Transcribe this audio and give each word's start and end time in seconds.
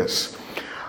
is. 0.00 0.36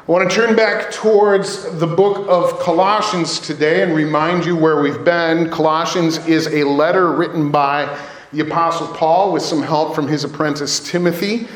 I 0.08 0.12
want 0.12 0.30
to 0.30 0.36
turn 0.36 0.56
back 0.56 0.92
towards 0.92 1.78
the 1.80 1.86
book 1.86 2.26
of 2.28 2.60
Colossians 2.60 3.40
today 3.40 3.84
and 3.84 3.94
remind 3.94 4.46
you 4.46 4.56
where 4.56 4.82
we've 4.82 5.04
been. 5.04 5.50
Colossians 5.52 6.18
is 6.28 6.48
a 6.48 6.64
letter 6.64 7.12
written 7.12 7.52
by 7.52 8.00
the 8.32 8.40
Apostle 8.40 8.88
Paul 8.88 9.32
with 9.32 9.44
some 9.44 9.62
help 9.62 9.94
from 9.94 10.08
his 10.08 10.24
apprentice 10.24 10.80
Timothy, 10.80 11.48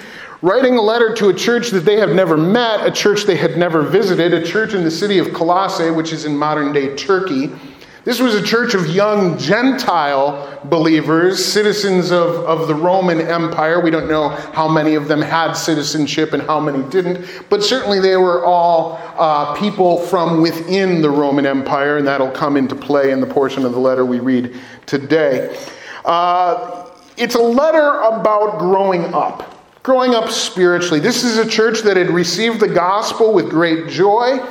writing 0.41 0.77
a 0.77 0.81
letter 0.81 1.13
to 1.15 1.29
a 1.29 1.33
church 1.33 1.71
that 1.71 1.85
they 1.85 1.97
have 1.97 2.11
never 2.11 2.37
met, 2.37 2.85
a 2.85 2.91
church 2.91 3.23
they 3.23 3.37
had 3.37 3.57
never 3.57 3.81
visited, 3.81 4.33
a 4.33 4.45
church 4.45 4.73
in 4.73 4.83
the 4.83 4.91
city 4.91 5.17
of 5.17 5.33
Colossae, 5.33 5.89
which 5.89 6.13
is 6.13 6.25
in 6.25 6.37
modern 6.37 6.71
day 6.71 6.95
Turkey. 6.95 7.51
This 8.05 8.19
was 8.19 8.35
a 8.35 8.43
church 8.43 8.75
of 8.75 8.85
young 8.85 9.35
Gentile 9.39 10.59
believers, 10.65 11.43
citizens 11.43 12.11
of, 12.11 12.35
of 12.45 12.67
the 12.67 12.75
Roman 12.75 13.19
Empire. 13.19 13.79
We 13.79 13.89
don't 13.89 14.07
know 14.07 14.29
how 14.29 14.67
many 14.67 14.93
of 14.93 15.07
them 15.07 15.23
had 15.23 15.53
citizenship 15.53 16.31
and 16.33 16.43
how 16.43 16.59
many 16.59 16.87
didn't, 16.91 17.25
but 17.49 17.63
certainly 17.63 17.99
they 17.99 18.15
were 18.15 18.45
all 18.45 18.99
uh, 19.17 19.55
people 19.55 19.97
from 19.97 20.43
within 20.43 21.01
the 21.01 21.09
Roman 21.09 21.47
Empire, 21.47 21.97
and 21.97 22.05
that'll 22.05 22.29
come 22.29 22.57
into 22.57 22.75
play 22.75 23.09
in 23.09 23.21
the 23.21 23.25
portion 23.25 23.65
of 23.65 23.71
the 23.71 23.79
letter 23.79 24.05
we 24.05 24.19
read 24.19 24.55
today. 24.85 25.57
Uh, 26.05 26.85
it's 27.17 27.33
a 27.33 27.41
letter 27.41 28.01
about 28.01 28.59
growing 28.59 29.15
up, 29.15 29.81
growing 29.81 30.13
up 30.13 30.29
spiritually. 30.29 30.99
This 30.99 31.23
is 31.23 31.39
a 31.39 31.49
church 31.49 31.81
that 31.81 31.97
had 31.97 32.11
received 32.11 32.59
the 32.59 32.67
gospel 32.67 33.33
with 33.33 33.49
great 33.49 33.89
joy. 33.89 34.45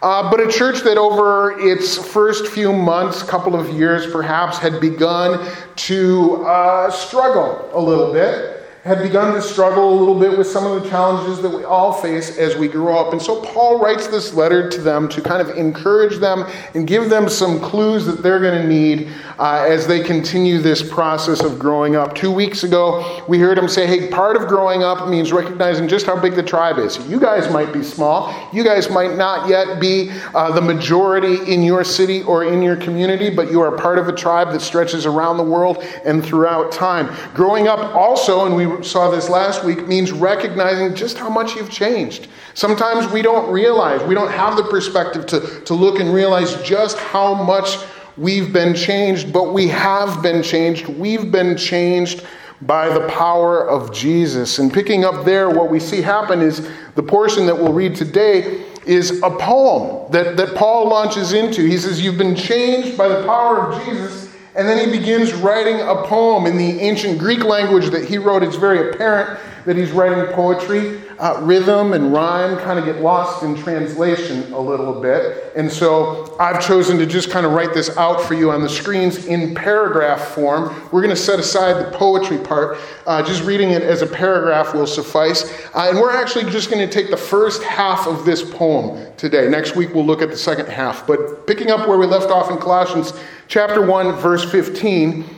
Uh, 0.00 0.30
but 0.30 0.40
a 0.40 0.50
church 0.50 0.80
that 0.82 0.96
over 0.96 1.58
its 1.58 1.96
first 1.96 2.46
few 2.46 2.72
months, 2.72 3.22
couple 3.22 3.56
of 3.56 3.68
years 3.70 4.10
perhaps, 4.10 4.58
had 4.58 4.80
begun 4.80 5.44
to 5.74 6.44
uh, 6.46 6.90
struggle 6.90 7.68
a 7.72 7.80
little 7.80 8.12
bit 8.12 8.57
had 8.88 9.02
begun 9.02 9.34
to 9.34 9.42
struggle 9.42 9.92
a 9.92 9.96
little 9.98 10.18
bit 10.18 10.38
with 10.38 10.46
some 10.46 10.64
of 10.64 10.82
the 10.82 10.88
challenges 10.88 11.42
that 11.42 11.50
we 11.50 11.62
all 11.62 11.92
face 11.92 12.38
as 12.38 12.56
we 12.56 12.66
grow 12.66 12.96
up. 12.96 13.12
And 13.12 13.20
so 13.20 13.42
Paul 13.42 13.78
writes 13.78 14.06
this 14.06 14.32
letter 14.32 14.70
to 14.70 14.80
them 14.80 15.10
to 15.10 15.20
kind 15.20 15.46
of 15.46 15.58
encourage 15.58 16.16
them 16.16 16.46
and 16.72 16.86
give 16.86 17.10
them 17.10 17.28
some 17.28 17.60
clues 17.60 18.06
that 18.06 18.22
they're 18.22 18.40
going 18.40 18.62
to 18.62 18.66
need 18.66 19.12
uh, 19.38 19.66
as 19.68 19.86
they 19.86 20.02
continue 20.02 20.58
this 20.58 20.82
process 20.82 21.42
of 21.42 21.58
growing 21.58 21.96
up. 21.96 22.14
Two 22.14 22.32
weeks 22.32 22.64
ago, 22.64 23.22
we 23.28 23.38
heard 23.38 23.58
him 23.58 23.68
say, 23.68 23.86
hey, 23.86 24.08
part 24.08 24.36
of 24.36 24.48
growing 24.48 24.82
up 24.82 25.06
means 25.06 25.32
recognizing 25.32 25.86
just 25.86 26.06
how 26.06 26.18
big 26.18 26.34
the 26.34 26.42
tribe 26.42 26.78
is. 26.78 26.96
You 27.08 27.20
guys 27.20 27.52
might 27.52 27.74
be 27.74 27.82
small, 27.82 28.34
you 28.54 28.64
guys 28.64 28.88
might 28.88 29.16
not 29.16 29.50
yet 29.50 29.78
be 29.78 30.10
uh, 30.34 30.50
the 30.52 30.62
majority 30.62 31.52
in 31.52 31.62
your 31.62 31.84
city 31.84 32.22
or 32.22 32.44
in 32.44 32.62
your 32.62 32.76
community, 32.76 33.28
but 33.28 33.50
you 33.50 33.60
are 33.60 33.76
part 33.76 33.98
of 33.98 34.08
a 34.08 34.12
tribe 34.12 34.50
that 34.52 34.60
stretches 34.60 35.04
around 35.04 35.36
the 35.36 35.44
world 35.44 35.84
and 36.06 36.24
throughout 36.24 36.72
time. 36.72 37.14
Growing 37.34 37.68
up 37.68 37.94
also, 37.94 38.46
and 38.46 38.56
we 38.56 38.77
saw 38.84 39.10
this 39.10 39.28
last 39.28 39.64
week, 39.64 39.86
means 39.86 40.12
recognizing 40.12 40.94
just 40.94 41.18
how 41.18 41.28
much 41.28 41.54
you've 41.54 41.70
changed. 41.70 42.28
Sometimes 42.54 43.10
we 43.12 43.22
don't 43.22 43.50
realize, 43.50 44.02
we 44.02 44.14
don't 44.14 44.30
have 44.30 44.56
the 44.56 44.64
perspective 44.64 45.26
to, 45.26 45.60
to 45.62 45.74
look 45.74 46.00
and 46.00 46.12
realize 46.12 46.60
just 46.62 46.98
how 46.98 47.34
much 47.34 47.78
we've 48.16 48.52
been 48.52 48.74
changed, 48.74 49.32
but 49.32 49.52
we 49.52 49.68
have 49.68 50.22
been 50.22 50.42
changed. 50.42 50.86
We've 50.88 51.30
been 51.30 51.56
changed 51.56 52.24
by 52.62 52.88
the 52.88 53.06
power 53.08 53.68
of 53.68 53.92
Jesus. 53.92 54.58
And 54.58 54.72
picking 54.72 55.04
up 55.04 55.24
there, 55.24 55.48
what 55.48 55.70
we 55.70 55.78
see 55.78 56.02
happen 56.02 56.40
is 56.40 56.68
the 56.96 57.02
portion 57.02 57.46
that 57.46 57.56
we'll 57.56 57.72
read 57.72 57.94
today 57.94 58.64
is 58.84 59.22
a 59.22 59.30
poem 59.30 60.10
that, 60.10 60.36
that 60.36 60.56
Paul 60.56 60.88
launches 60.88 61.32
into. 61.32 61.64
He 61.64 61.78
says, 61.78 62.02
You've 62.02 62.18
been 62.18 62.34
changed 62.34 62.98
by 62.98 63.08
the 63.08 63.24
power 63.24 63.72
of 63.72 63.84
Jesus 63.84 64.27
and 64.58 64.68
then 64.68 64.84
he 64.84 64.98
begins 64.98 65.32
writing 65.34 65.80
a 65.80 66.02
poem 66.02 66.44
in 66.44 66.58
the 66.58 66.80
ancient 66.80 67.16
Greek 67.16 67.44
language 67.44 67.90
that 67.90 68.04
he 68.04 68.18
wrote. 68.18 68.42
It's 68.42 68.56
very 68.56 68.90
apparent 68.90 69.38
that 69.66 69.76
he's 69.76 69.92
writing 69.92 70.26
poetry. 70.34 71.00
Uh, 71.18 71.40
rhythm 71.42 71.94
and 71.94 72.12
rhyme 72.12 72.56
kind 72.58 72.78
of 72.78 72.84
get 72.84 73.02
lost 73.02 73.42
in 73.42 73.56
translation 73.56 74.52
a 74.52 74.60
little 74.60 75.00
bit. 75.00 75.52
And 75.56 75.70
so 75.70 76.36
I've 76.38 76.64
chosen 76.64 76.96
to 76.98 77.06
just 77.06 77.28
kind 77.30 77.44
of 77.44 77.52
write 77.52 77.74
this 77.74 77.96
out 77.96 78.20
for 78.22 78.34
you 78.34 78.52
on 78.52 78.62
the 78.62 78.68
screens 78.68 79.26
in 79.26 79.54
paragraph 79.54 80.28
form. 80.28 80.68
We're 80.92 81.02
going 81.02 81.10
to 81.10 81.16
set 81.16 81.40
aside 81.40 81.84
the 81.84 81.90
poetry 81.96 82.38
part. 82.38 82.78
Uh, 83.04 83.20
just 83.22 83.42
reading 83.42 83.70
it 83.70 83.82
as 83.82 84.02
a 84.02 84.06
paragraph 84.06 84.74
will 84.74 84.86
suffice. 84.86 85.50
Uh, 85.74 85.88
and 85.88 85.98
we're 85.98 86.16
actually 86.16 86.48
just 86.52 86.70
going 86.70 86.86
to 86.86 86.92
take 86.92 87.10
the 87.10 87.16
first 87.16 87.64
half 87.64 88.06
of 88.06 88.24
this 88.24 88.48
poem 88.48 89.12
today. 89.16 89.48
Next 89.48 89.74
week 89.74 89.92
we'll 89.94 90.06
look 90.06 90.22
at 90.22 90.30
the 90.30 90.36
second 90.36 90.68
half. 90.68 91.04
But 91.04 91.48
picking 91.48 91.70
up 91.70 91.88
where 91.88 91.98
we 91.98 92.06
left 92.06 92.30
off 92.30 92.50
in 92.50 92.58
Colossians 92.58 93.12
chapter 93.48 93.84
1, 93.84 94.12
verse 94.20 94.48
15. 94.48 95.37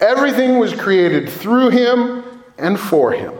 Everything 0.00 0.58
was 0.58 0.72
created 0.72 1.28
through 1.28 1.70
him 1.70 2.24
and 2.58 2.78
for 2.78 3.12
him. 3.12 3.34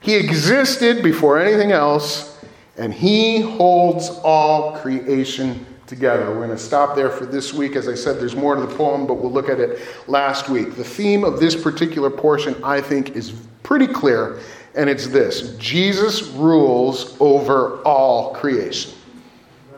He 0.00 0.16
existed 0.16 1.02
before 1.02 1.38
anything 1.38 1.70
else, 1.70 2.38
and 2.76 2.92
he 2.92 3.40
holds 3.40 4.08
all 4.24 4.76
creation 4.78 5.64
together. 5.86 6.26
We're 6.30 6.46
going 6.46 6.50
to 6.50 6.58
stop 6.58 6.96
there 6.96 7.10
for 7.10 7.26
this 7.26 7.52
week. 7.52 7.76
As 7.76 7.86
I 7.86 7.94
said, 7.94 8.18
there's 8.18 8.34
more 8.34 8.56
to 8.56 8.62
the 8.62 8.74
poem, 8.74 9.06
but 9.06 9.14
we'll 9.14 9.30
look 9.30 9.48
at 9.48 9.60
it 9.60 9.80
last 10.08 10.48
week. 10.48 10.74
The 10.74 10.84
theme 10.84 11.22
of 11.22 11.38
this 11.38 11.54
particular 11.54 12.10
portion, 12.10 12.56
I 12.64 12.80
think, 12.80 13.10
is 13.10 13.32
pretty 13.62 13.86
clear, 13.86 14.40
and 14.74 14.90
it's 14.90 15.06
this 15.06 15.56
Jesus 15.58 16.22
rules 16.28 17.16
over 17.20 17.80
all 17.82 18.34
creation. 18.34 18.92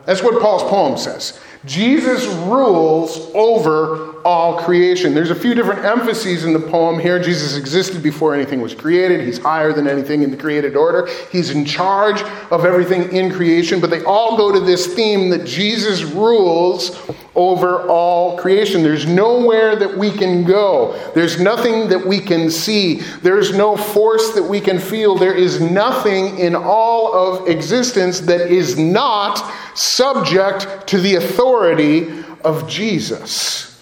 That's 0.05 0.23
what 0.23 0.41
Paul's 0.41 0.63
poem 0.63 0.97
says. 0.97 1.39
Jesus 1.65 2.25
rules 2.25 3.31
over 3.33 4.14
all 4.25 4.57
creation. 4.57 5.13
There's 5.13 5.29
a 5.29 5.35
few 5.35 5.53
different 5.53 5.85
emphases 5.85 6.45
in 6.45 6.51
the 6.51 6.59
poem 6.59 6.99
here. 6.99 7.21
Jesus 7.21 7.55
existed 7.55 8.01
before 8.01 8.33
anything 8.33 8.59
was 8.59 8.73
created. 8.73 9.21
He's 9.21 9.37
higher 9.37 9.71
than 9.71 9.87
anything 9.87 10.23
in 10.23 10.31
the 10.31 10.37
created 10.37 10.75
order. 10.75 11.07
He's 11.31 11.51
in 11.51 11.63
charge 11.63 12.23
of 12.49 12.65
everything 12.65 13.15
in 13.15 13.31
creation, 13.31 13.79
but 13.79 13.91
they 13.91 14.03
all 14.03 14.35
go 14.35 14.51
to 14.51 14.59
this 14.59 14.87
theme 14.95 15.29
that 15.29 15.45
Jesus 15.45 16.01
rules 16.01 16.99
over 17.35 17.87
all 17.87 18.35
creation. 18.37 18.81
There's 18.81 19.05
nowhere 19.05 19.75
that 19.75 19.95
we 19.95 20.09
can 20.09 20.43
go. 20.43 20.99
There's 21.13 21.39
nothing 21.39 21.87
that 21.89 22.03
we 22.03 22.19
can 22.19 22.49
see. 22.49 23.01
There's 23.21 23.55
no 23.55 23.77
force 23.77 24.33
that 24.33 24.43
we 24.43 24.59
can 24.59 24.79
feel. 24.79 25.15
There 25.15 25.35
is 25.35 25.61
nothing 25.61 26.39
in 26.39 26.55
all 26.55 27.13
of 27.13 27.47
existence 27.47 28.21
that 28.21 28.49
is 28.49 28.75
not 28.79 29.53
subject 29.77 30.87
to 30.87 30.99
the 30.99 31.15
authority 31.15 32.23
of 32.43 32.67
Jesus. 32.67 33.74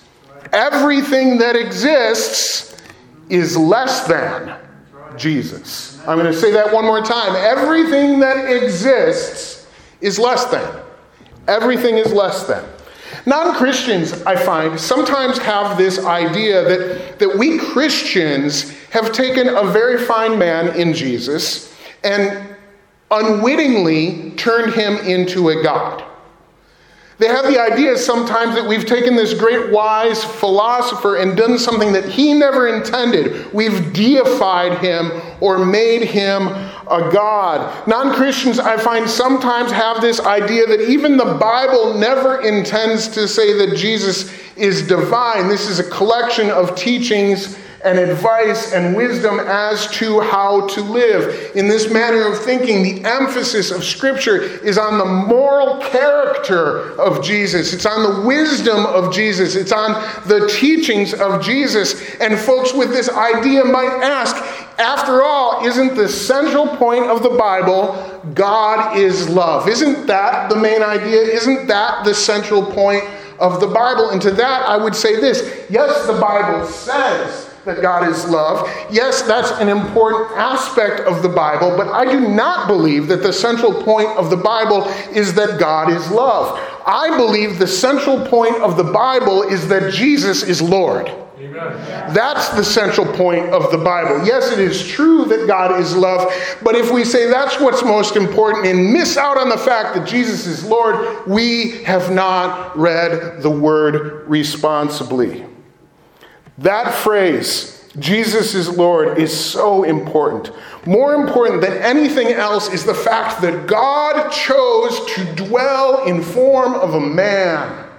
Everything 0.53 1.39
that 1.39 1.55
exists 1.55 2.77
is 3.29 3.57
less 3.57 4.07
than 4.07 4.55
Jesus. 5.17 5.99
I'm 6.07 6.17
going 6.17 6.31
to 6.31 6.37
say 6.37 6.51
that 6.51 6.71
one 6.71 6.85
more 6.85 7.01
time. 7.01 7.35
Everything 7.35 8.19
that 8.19 8.37
exists 8.51 9.67
is 10.01 10.19
less 10.19 10.45
than. 10.45 10.81
Everything 11.47 11.97
is 11.97 12.13
less 12.13 12.45
than. 12.45 12.63
Non 13.25 13.55
Christians, 13.55 14.21
I 14.23 14.35
find, 14.35 14.79
sometimes 14.79 15.37
have 15.39 15.77
this 15.77 16.03
idea 16.03 16.63
that, 16.63 17.19
that 17.19 17.37
we 17.37 17.57
Christians 17.57 18.71
have 18.89 19.11
taken 19.11 19.47
a 19.47 19.63
very 19.63 19.97
fine 19.97 20.37
man 20.37 20.75
in 20.79 20.93
Jesus 20.93 21.73
and 22.03 22.55
unwittingly 23.09 24.31
turned 24.31 24.73
him 24.73 24.97
into 24.97 25.49
a 25.49 25.63
God. 25.63 26.03
They 27.19 27.27
have 27.27 27.45
the 27.45 27.59
idea 27.59 27.97
sometimes 27.97 28.55
that 28.55 28.67
we've 28.67 28.85
taken 28.85 29.15
this 29.15 29.33
great 29.33 29.71
wise 29.71 30.23
philosopher 30.23 31.17
and 31.17 31.37
done 31.37 31.59
something 31.59 31.93
that 31.93 32.05
he 32.05 32.33
never 32.33 32.67
intended. 32.67 33.53
We've 33.53 33.93
deified 33.93 34.79
him 34.79 35.11
or 35.39 35.63
made 35.63 36.03
him 36.03 36.47
a 36.47 37.09
God. 37.11 37.87
Non 37.87 38.13
Christians, 38.13 38.59
I 38.59 38.77
find, 38.77 39.07
sometimes 39.09 39.71
have 39.71 40.01
this 40.01 40.19
idea 40.21 40.65
that 40.65 40.89
even 40.89 41.15
the 41.15 41.37
Bible 41.39 41.93
never 41.93 42.41
intends 42.41 43.07
to 43.09 43.27
say 43.27 43.53
that 43.65 43.77
Jesus 43.77 44.33
is 44.57 44.87
divine. 44.87 45.47
This 45.47 45.69
is 45.69 45.79
a 45.79 45.89
collection 45.89 46.49
of 46.49 46.75
teachings 46.75 47.57
and 47.83 47.99
advice 47.99 48.73
and 48.73 48.95
wisdom 48.95 49.39
as 49.41 49.87
to 49.91 50.21
how 50.21 50.67
to 50.67 50.81
live. 50.81 51.55
In 51.55 51.67
this 51.67 51.91
manner 51.91 52.25
of 52.31 52.39
thinking, 52.39 52.81
the 52.81 53.03
emphasis 53.05 53.71
of 53.71 53.83
Scripture 53.83 54.41
is 54.41 54.77
on 54.77 54.97
the 54.97 55.05
moral 55.05 55.81
character 55.81 56.99
of 56.99 57.23
Jesus, 57.23 57.73
it's 57.73 57.85
on 57.85 58.03
the 58.03 58.27
wisdom 58.27 58.85
of 58.85 59.13
Jesus, 59.13 59.55
it's 59.55 59.73
on 59.73 59.93
the 60.27 60.47
teachings 60.47 61.13
of 61.13 61.43
Jesus. 61.43 62.15
And 62.15 62.39
folks 62.39 62.73
with 62.73 62.89
this 62.89 63.09
idea 63.09 63.65
might 63.65 63.99
ask, 64.01 64.35
after 64.79 65.21
all, 65.21 65.65
isn't 65.65 65.95
the 65.95 66.07
central 66.07 66.67
point 66.67 67.05
of 67.05 67.21
the 67.21 67.29
Bible 67.29 68.21
God 68.33 68.97
is 68.97 69.29
love? 69.29 69.67
Isn't 69.67 70.07
that 70.07 70.49
the 70.49 70.55
main 70.55 70.81
idea? 70.81 71.21
Isn't 71.21 71.67
that 71.67 72.05
the 72.05 72.13
central 72.13 72.65
point 72.65 73.03
of 73.39 73.59
the 73.59 73.67
Bible? 73.67 74.11
And 74.11 74.21
to 74.21 74.31
that, 74.31 74.63
I 74.63 74.77
would 74.77 74.95
say 74.95 75.19
this 75.19 75.67
yes, 75.69 76.07
the 76.07 76.19
Bible 76.19 76.65
says 76.65 77.52
that 77.65 77.81
God 77.81 78.09
is 78.09 78.25
love. 78.25 78.69
Yes, 78.91 79.21
that's 79.21 79.51
an 79.51 79.69
important 79.69 80.31
aspect 80.31 81.01
of 81.01 81.23
the 81.23 81.29
Bible, 81.29 81.75
but 81.77 81.87
I 81.87 82.05
do 82.05 82.19
not 82.19 82.67
believe 82.67 83.07
that 83.07 83.23
the 83.23 83.33
central 83.33 83.73
point 83.83 84.09
of 84.17 84.29
the 84.29 84.37
Bible 84.37 84.83
is 85.11 85.33
that 85.35 85.59
God 85.59 85.89
is 85.89 86.09
love. 86.11 86.59
I 86.85 87.15
believe 87.17 87.59
the 87.59 87.67
central 87.67 88.25
point 88.25 88.61
of 88.61 88.75
the 88.75 88.83
Bible 88.83 89.43
is 89.43 89.67
that 89.69 89.93
Jesus 89.93 90.43
is 90.43 90.61
Lord. 90.61 91.11
Amen. 91.39 92.13
That's 92.13 92.49
the 92.49 92.63
central 92.63 93.07
point 93.13 93.49
of 93.49 93.71
the 93.71 93.77
Bible. 93.77 94.25
Yes, 94.25 94.51
it 94.51 94.59
is 94.59 94.85
true 94.85 95.25
that 95.25 95.47
God 95.47 95.79
is 95.79 95.95
love, 95.95 96.31
but 96.61 96.75
if 96.75 96.91
we 96.91 97.03
say 97.03 97.29
that's 97.29 97.59
what's 97.59 97.83
most 97.83 98.15
important 98.15 98.65
and 98.65 98.93
miss 98.93 99.17
out 99.17 99.37
on 99.37 99.49
the 99.49 99.57
fact 99.57 99.95
that 99.95 100.07
Jesus 100.07 100.45
is 100.45 100.63
Lord, 100.63 101.25
we 101.27 101.83
have 101.83 102.11
not 102.11 102.77
read 102.77 103.41
the 103.41 103.49
word 103.49 104.27
responsibly. 104.27 105.45
That 106.59 106.93
phrase, 106.93 107.89
Jesus 107.99 108.53
is 108.55 108.69
Lord, 108.77 109.17
is 109.17 109.37
so 109.37 109.83
important. 109.83 110.51
More 110.85 111.13
important 111.15 111.61
than 111.61 111.73
anything 111.73 112.27
else 112.27 112.71
is 112.71 112.85
the 112.85 112.93
fact 112.93 113.41
that 113.41 113.67
God 113.67 114.29
chose 114.31 115.05
to 115.13 115.35
dwell 115.35 116.05
in 116.05 116.21
form 116.21 116.73
of 116.73 116.95
a 116.95 116.99
man 116.99 117.89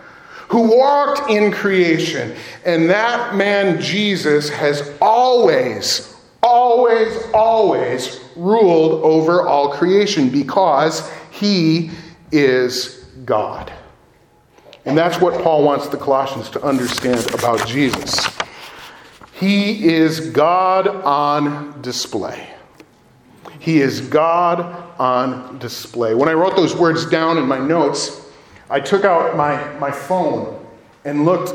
who 0.49 0.77
walked 0.77 1.31
in 1.31 1.51
creation. 1.51 2.35
And 2.65 2.91
that 2.91 3.35
man, 3.35 3.81
Jesus, 3.81 4.49
has 4.51 4.93
always, 5.01 6.15
always, 6.43 7.23
always 7.33 8.21
ruled 8.37 9.03
over 9.03 9.47
all 9.47 9.73
creation 9.73 10.29
because 10.29 11.11
he 11.31 11.91
is 12.31 13.05
God. 13.25 13.73
And 14.85 14.99
that's 14.99 15.21
what 15.21 15.43
Paul 15.43 15.65
wants 15.65 15.89
the 15.89 15.97
Colossians 15.97 16.51
to 16.51 16.63
understand 16.63 17.33
about 17.35 17.67
Jesus. 17.67 18.27
He 19.45 19.91
is 19.91 20.31
God 20.31 20.87
on 20.89 21.83
display. 21.83 22.49
He 23.59 23.83
is 23.83 24.01
God 24.01 24.61
on 24.99 25.59
display. 25.59 26.15
When 26.15 26.31
I 26.31 26.33
wrote 26.33 26.57
those 26.57 26.75
words 26.75 27.05
down 27.05 27.37
in 27.37 27.47
my 27.47 27.59
notes, 27.59 28.23
I 28.71 28.81
took 28.81 29.05
out 29.05 29.37
my, 29.37 29.63
my 29.79 29.91
phone 29.91 30.67
and 31.05 31.27
looked 31.27 31.53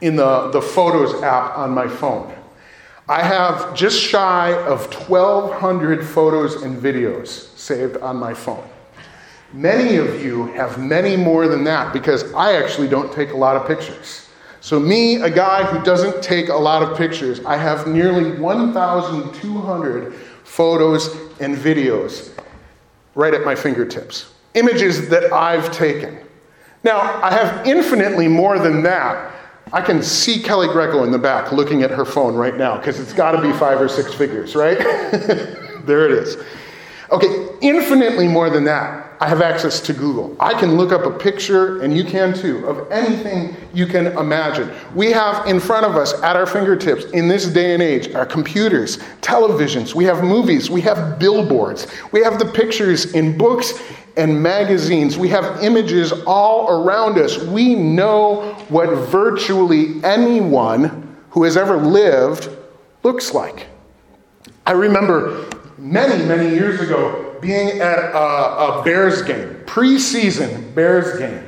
in 0.00 0.14
the, 0.14 0.50
the 0.52 0.62
Photos 0.62 1.20
app 1.24 1.58
on 1.58 1.72
my 1.72 1.88
phone. 1.88 2.32
I 3.08 3.24
have 3.24 3.74
just 3.74 4.00
shy 4.00 4.52
of 4.68 4.82
1,200 4.94 6.06
photos 6.06 6.62
and 6.62 6.80
videos 6.80 7.26
saved 7.58 7.96
on 7.96 8.18
my 8.18 8.34
phone. 8.34 8.62
Many 9.52 9.96
of 9.96 10.24
you 10.24 10.46
have 10.52 10.78
many 10.78 11.16
more 11.16 11.48
than 11.48 11.64
that 11.64 11.92
because 11.92 12.32
I 12.34 12.52
actually 12.52 12.86
don't 12.86 13.12
take 13.12 13.32
a 13.32 13.36
lot 13.36 13.56
of 13.56 13.66
pictures. 13.66 14.29
So, 14.60 14.78
me, 14.78 15.16
a 15.16 15.30
guy 15.30 15.64
who 15.64 15.82
doesn't 15.82 16.22
take 16.22 16.48
a 16.48 16.54
lot 16.54 16.82
of 16.82 16.96
pictures, 16.96 17.44
I 17.44 17.56
have 17.56 17.86
nearly 17.86 18.38
1,200 18.38 20.14
photos 20.44 21.16
and 21.40 21.56
videos 21.56 22.30
right 23.14 23.32
at 23.32 23.44
my 23.44 23.54
fingertips 23.54 24.32
images 24.54 25.08
that 25.08 25.32
I've 25.32 25.72
taken. 25.72 26.18
Now, 26.82 26.98
I 27.22 27.30
have 27.30 27.66
infinitely 27.66 28.26
more 28.26 28.58
than 28.58 28.82
that. 28.82 29.32
I 29.72 29.80
can 29.80 30.02
see 30.02 30.42
Kelly 30.42 30.66
Greco 30.66 31.04
in 31.04 31.12
the 31.12 31.18
back 31.18 31.52
looking 31.52 31.82
at 31.82 31.90
her 31.90 32.04
phone 32.04 32.34
right 32.34 32.56
now 32.56 32.76
because 32.76 32.98
it's 32.98 33.12
got 33.12 33.32
to 33.32 33.40
be 33.40 33.52
five 33.52 33.80
or 33.80 33.88
six 33.88 34.12
figures, 34.12 34.56
right? 34.56 34.78
there 35.84 36.06
it 36.06 36.12
is. 36.12 36.36
Okay, 37.12 37.48
infinitely 37.60 38.26
more 38.26 38.50
than 38.50 38.64
that. 38.64 39.09
I 39.22 39.28
have 39.28 39.42
access 39.42 39.80
to 39.80 39.92
Google. 39.92 40.34
I 40.40 40.58
can 40.58 40.78
look 40.78 40.92
up 40.92 41.04
a 41.04 41.10
picture, 41.10 41.82
and 41.82 41.94
you 41.94 42.04
can 42.04 42.32
too, 42.32 42.66
of 42.66 42.90
anything 42.90 43.54
you 43.74 43.86
can 43.86 44.06
imagine. 44.16 44.70
We 44.94 45.10
have 45.10 45.46
in 45.46 45.60
front 45.60 45.84
of 45.84 45.94
us, 45.94 46.14
at 46.22 46.36
our 46.36 46.46
fingertips, 46.46 47.04
in 47.10 47.28
this 47.28 47.46
day 47.46 47.74
and 47.74 47.82
age, 47.82 48.14
our 48.14 48.24
computers, 48.24 48.96
televisions, 49.20 49.94
we 49.94 50.04
have 50.04 50.24
movies, 50.24 50.70
we 50.70 50.80
have 50.80 51.18
billboards, 51.18 51.86
we 52.12 52.22
have 52.22 52.38
the 52.38 52.46
pictures 52.46 53.12
in 53.12 53.36
books 53.36 53.82
and 54.16 54.42
magazines, 54.42 55.18
we 55.18 55.28
have 55.28 55.62
images 55.62 56.12
all 56.26 56.82
around 56.82 57.18
us. 57.18 57.38
We 57.44 57.74
know 57.74 58.54
what 58.70 58.88
virtually 59.08 60.02
anyone 60.02 61.18
who 61.28 61.44
has 61.44 61.58
ever 61.58 61.76
lived 61.76 62.48
looks 63.02 63.34
like. 63.34 63.66
I 64.66 64.72
remember 64.72 65.46
many, 65.76 66.24
many 66.24 66.54
years 66.54 66.80
ago 66.80 67.29
being 67.40 67.80
at 67.80 67.98
a, 67.98 68.18
a 68.18 68.82
Bears 68.84 69.22
game, 69.22 69.54
preseason 69.66 70.74
Bears 70.74 71.18
game, 71.18 71.44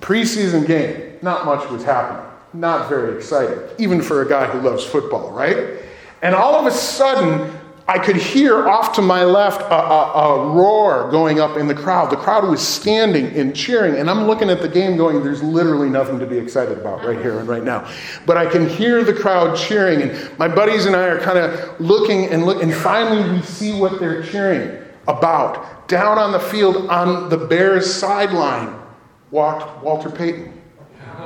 preseason 0.00 0.66
game, 0.66 1.18
not 1.22 1.44
much 1.44 1.68
was 1.70 1.84
happening. 1.84 2.26
Not 2.52 2.88
very 2.88 3.16
exciting, 3.16 3.58
even 3.78 4.02
for 4.02 4.22
a 4.22 4.28
guy 4.28 4.46
who 4.46 4.60
loves 4.60 4.84
football, 4.84 5.30
right? 5.30 5.78
And 6.22 6.34
all 6.34 6.54
of 6.54 6.66
a 6.66 6.70
sudden, 6.72 7.56
I 7.86 7.98
could 7.98 8.16
hear 8.16 8.68
off 8.68 8.92
to 8.94 9.02
my 9.02 9.24
left 9.24 9.62
a, 9.62 9.74
a, 9.74 10.12
a, 10.12 10.50
roar 10.52 11.10
going 11.10 11.40
up 11.40 11.56
in 11.56 11.66
the 11.66 11.74
crowd. 11.74 12.10
The 12.10 12.16
crowd 12.16 12.48
was 12.48 12.60
standing 12.60 13.26
and 13.36 13.54
cheering, 13.54 13.96
and 13.96 14.08
I'm 14.08 14.28
looking 14.28 14.48
at 14.48 14.62
the 14.62 14.68
game 14.68 14.96
going, 14.96 15.24
there's 15.24 15.42
literally 15.42 15.88
nothing 15.88 16.20
to 16.20 16.26
be 16.26 16.38
excited 16.38 16.78
about 16.78 17.04
right 17.04 17.20
here 17.20 17.40
and 17.40 17.48
right 17.48 17.64
now. 17.64 17.90
But 18.26 18.36
I 18.36 18.46
can 18.46 18.68
hear 18.68 19.02
the 19.02 19.12
crowd 19.12 19.56
cheering, 19.56 20.02
and 20.02 20.38
my 20.38 20.46
buddies 20.46 20.86
and 20.86 20.94
I 20.94 21.06
are 21.06 21.18
kind 21.18 21.38
of 21.38 21.80
looking 21.80 22.26
and 22.26 22.46
look, 22.46 22.62
and 22.62 22.72
finally 22.72 23.28
we 23.28 23.42
see 23.42 23.78
what 23.78 23.98
they're 23.98 24.22
cheering 24.22 24.79
about. 25.16 25.88
Down 25.88 26.18
on 26.18 26.32
the 26.32 26.40
field 26.40 26.88
on 26.88 27.28
the 27.28 27.36
Bears 27.36 27.92
sideline 27.92 28.78
walked 29.30 29.82
Walter 29.82 30.10
Payton 30.10 30.60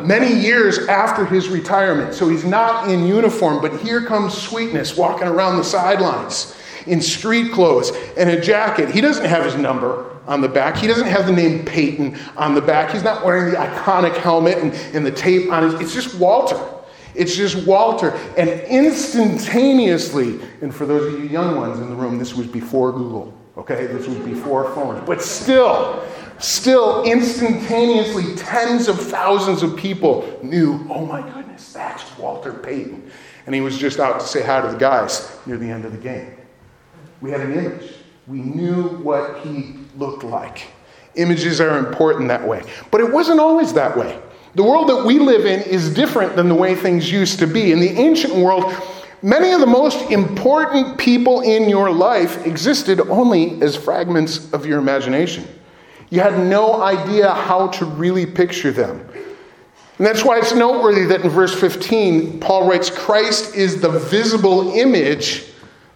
many 0.02 0.32
years 0.32 0.78
after 0.88 1.24
his 1.24 1.48
retirement. 1.48 2.14
So 2.14 2.28
he's 2.28 2.44
not 2.44 2.88
in 2.88 3.06
uniform, 3.06 3.60
but 3.60 3.80
here 3.80 4.02
comes 4.02 4.34
Sweetness 4.34 4.96
walking 4.96 5.28
around 5.28 5.56
the 5.56 5.64
sidelines 5.64 6.56
in 6.86 7.00
street 7.00 7.52
clothes 7.52 7.92
and 8.16 8.30
a 8.30 8.40
jacket. 8.40 8.90
He 8.90 9.00
doesn't 9.00 9.24
have 9.24 9.44
his 9.44 9.56
number 9.56 10.10
on 10.26 10.40
the 10.40 10.48
back. 10.48 10.76
He 10.76 10.86
doesn't 10.86 11.06
have 11.06 11.26
the 11.26 11.32
name 11.32 11.64
Payton 11.64 12.18
on 12.36 12.54
the 12.54 12.60
back. 12.60 12.90
He's 12.90 13.02
not 13.02 13.24
wearing 13.24 13.52
the 13.52 13.58
iconic 13.58 14.16
helmet 14.16 14.58
and, 14.58 14.72
and 14.94 15.04
the 15.04 15.10
tape 15.10 15.50
on 15.50 15.62
his. 15.62 15.74
It's 15.80 15.94
just 15.94 16.18
Walter. 16.18 16.60
It's 17.14 17.36
just 17.36 17.66
Walter. 17.66 18.10
And 18.36 18.48
instantaneously, 18.48 20.40
and 20.60 20.74
for 20.74 20.86
those 20.86 21.14
of 21.14 21.20
you 21.20 21.28
young 21.28 21.56
ones 21.56 21.78
in 21.78 21.88
the 21.88 21.94
room, 21.94 22.18
this 22.18 22.34
was 22.34 22.46
before 22.46 22.92
Google, 22.92 23.32
okay? 23.58 23.86
This 23.86 24.06
was 24.06 24.18
before 24.18 24.74
phones. 24.74 25.06
But 25.06 25.22
still, 25.22 26.04
Still, 26.38 27.04
instantaneously, 27.04 28.34
tens 28.34 28.88
of 28.88 28.98
thousands 28.98 29.62
of 29.62 29.76
people 29.76 30.38
knew, 30.42 30.84
oh 30.90 31.06
my 31.06 31.22
goodness, 31.32 31.72
that's 31.72 32.18
Walter 32.18 32.52
Payton. 32.52 33.10
And 33.46 33.54
he 33.54 33.60
was 33.60 33.78
just 33.78 34.00
out 34.00 34.20
to 34.20 34.26
say 34.26 34.42
hi 34.42 34.60
to 34.60 34.68
the 34.68 34.76
guys 34.76 35.38
near 35.46 35.58
the 35.58 35.70
end 35.70 35.84
of 35.84 35.92
the 35.92 35.98
game. 35.98 36.34
We 37.20 37.30
had 37.30 37.40
an 37.40 37.52
image. 37.52 37.94
We 38.26 38.38
knew 38.38 38.88
what 38.98 39.38
he 39.40 39.76
looked 39.96 40.24
like. 40.24 40.66
Images 41.14 41.60
are 41.60 41.78
important 41.78 42.28
that 42.28 42.46
way. 42.46 42.64
But 42.90 43.00
it 43.00 43.12
wasn't 43.12 43.38
always 43.38 43.72
that 43.74 43.96
way. 43.96 44.20
The 44.54 44.62
world 44.62 44.88
that 44.88 45.04
we 45.04 45.18
live 45.18 45.46
in 45.46 45.60
is 45.62 45.92
different 45.92 46.36
than 46.36 46.48
the 46.48 46.54
way 46.54 46.74
things 46.74 47.10
used 47.10 47.38
to 47.40 47.46
be. 47.46 47.70
In 47.70 47.80
the 47.80 47.90
ancient 47.90 48.34
world, 48.34 48.64
many 49.24 49.52
of 49.52 49.60
the 49.60 49.66
most 49.66 50.10
important 50.10 50.98
people 50.98 51.40
in 51.40 51.66
your 51.66 51.90
life 51.90 52.46
existed 52.46 53.00
only 53.00 53.60
as 53.62 53.74
fragments 53.74 54.52
of 54.52 54.66
your 54.66 54.78
imagination. 54.78 55.48
You 56.10 56.20
had 56.20 56.38
no 56.38 56.82
idea 56.82 57.32
how 57.32 57.68
to 57.68 57.86
really 57.86 58.26
picture 58.26 58.70
them. 58.70 59.00
And 59.96 60.06
that's 60.06 60.24
why 60.24 60.38
it's 60.38 60.54
noteworthy 60.54 61.06
that 61.06 61.22
in 61.22 61.30
verse 61.30 61.58
15, 61.58 62.38
Paul 62.38 62.68
writes, 62.68 62.90
Christ 62.90 63.54
is 63.54 63.80
the 63.80 63.88
visible 63.88 64.72
image 64.74 65.44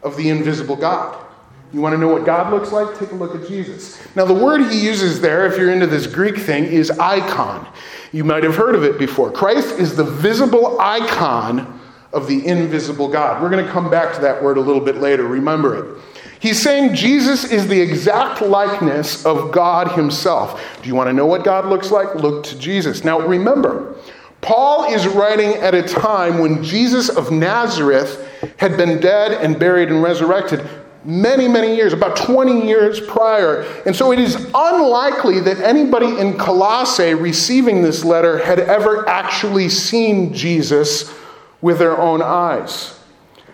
of 0.03 0.17
the 0.17 0.31
invisible 0.31 0.77
God. 0.77 1.27
You 1.73 1.83
want 1.83 1.93
to 1.93 1.99
know 1.99 2.09
what 2.09 2.25
God 2.25 2.51
looks 2.51 2.73
like? 2.73 2.99
Take 2.99 3.11
a 3.11 3.15
look 3.15 3.35
at 3.35 3.47
Jesus. 3.47 4.01
Now, 4.17 4.25
the 4.25 4.33
word 4.33 4.63
he 4.63 4.81
uses 4.81 5.21
there, 5.21 5.45
if 5.45 5.59
you're 5.59 5.71
into 5.71 5.87
this 5.87 6.07
Greek 6.07 6.39
thing, 6.39 6.65
is 6.65 6.91
icon. 6.93 7.71
You 8.13 8.25
might 8.25 8.43
have 8.45 8.57
heard 8.57 8.75
of 8.75 8.85
it 8.85 8.99
before. 8.99 9.31
Christ 9.31 9.79
is 9.79 9.95
the 9.95 10.05
visible 10.05 10.81
icon 10.81 11.78
of 12.13 12.27
the 12.27 12.47
invisible 12.47 13.09
God. 13.09 13.43
We're 13.43 13.51
going 13.51 13.65
to 13.65 13.71
come 13.71 13.91
back 13.91 14.15
to 14.15 14.21
that 14.23 14.43
word 14.43 14.57
a 14.57 14.61
little 14.61 14.81
bit 14.81 14.97
later. 14.97 15.25
Remember 15.25 15.97
it. 15.97 16.03
He's 16.41 16.63
saying 16.63 16.95
Jesus 16.95 17.51
is 17.51 17.67
the 17.67 17.81
exact 17.81 18.41
likeness 18.41 19.27
of 19.27 19.51
God 19.51 19.93
Himself. 19.93 20.63
Do 20.83 20.89
you 20.89 20.95
want 20.95 21.09
to 21.09 21.13
know 21.13 21.27
what 21.27 21.45
God 21.45 21.67
looks 21.67 21.91
like? 21.91 22.15
Look 22.15 22.45
to 22.45 22.59
Jesus. 22.59 23.03
Now 23.05 23.21
remember, 23.21 23.97
Paul 24.41 24.93
is 24.93 25.09
writing 25.09 25.55
at 25.55 25.75
a 25.75 25.83
time 25.83 26.39
when 26.39 26.63
Jesus 26.63 27.09
of 27.09 27.33
Nazareth 27.33 28.25
had 28.57 28.77
been 28.77 29.01
dead 29.01 29.33
and 29.33 29.59
buried 29.59 29.89
and 29.89 30.01
resurrected 30.01 30.65
many, 31.05 31.49
many 31.49 31.75
years, 31.75 31.93
about 31.93 32.17
20 32.17 32.67
years 32.67 33.01
prior. 33.01 33.63
And 33.85 33.97
so 33.97 34.13
it 34.13 34.21
is 34.21 34.37
unlikely 34.55 35.41
that 35.41 35.59
anybody 35.59 36.19
in 36.19 36.37
Colossae 36.39 37.15
receiving 37.15 37.83
this 37.83 38.05
letter 38.05 38.39
had 38.39 38.61
ever 38.61 39.09
actually 39.09 39.69
seen 39.69 40.33
Jesus 40.33 41.13
with 41.61 41.79
their 41.79 41.99
own 41.99 42.23
eyes. 42.23 42.99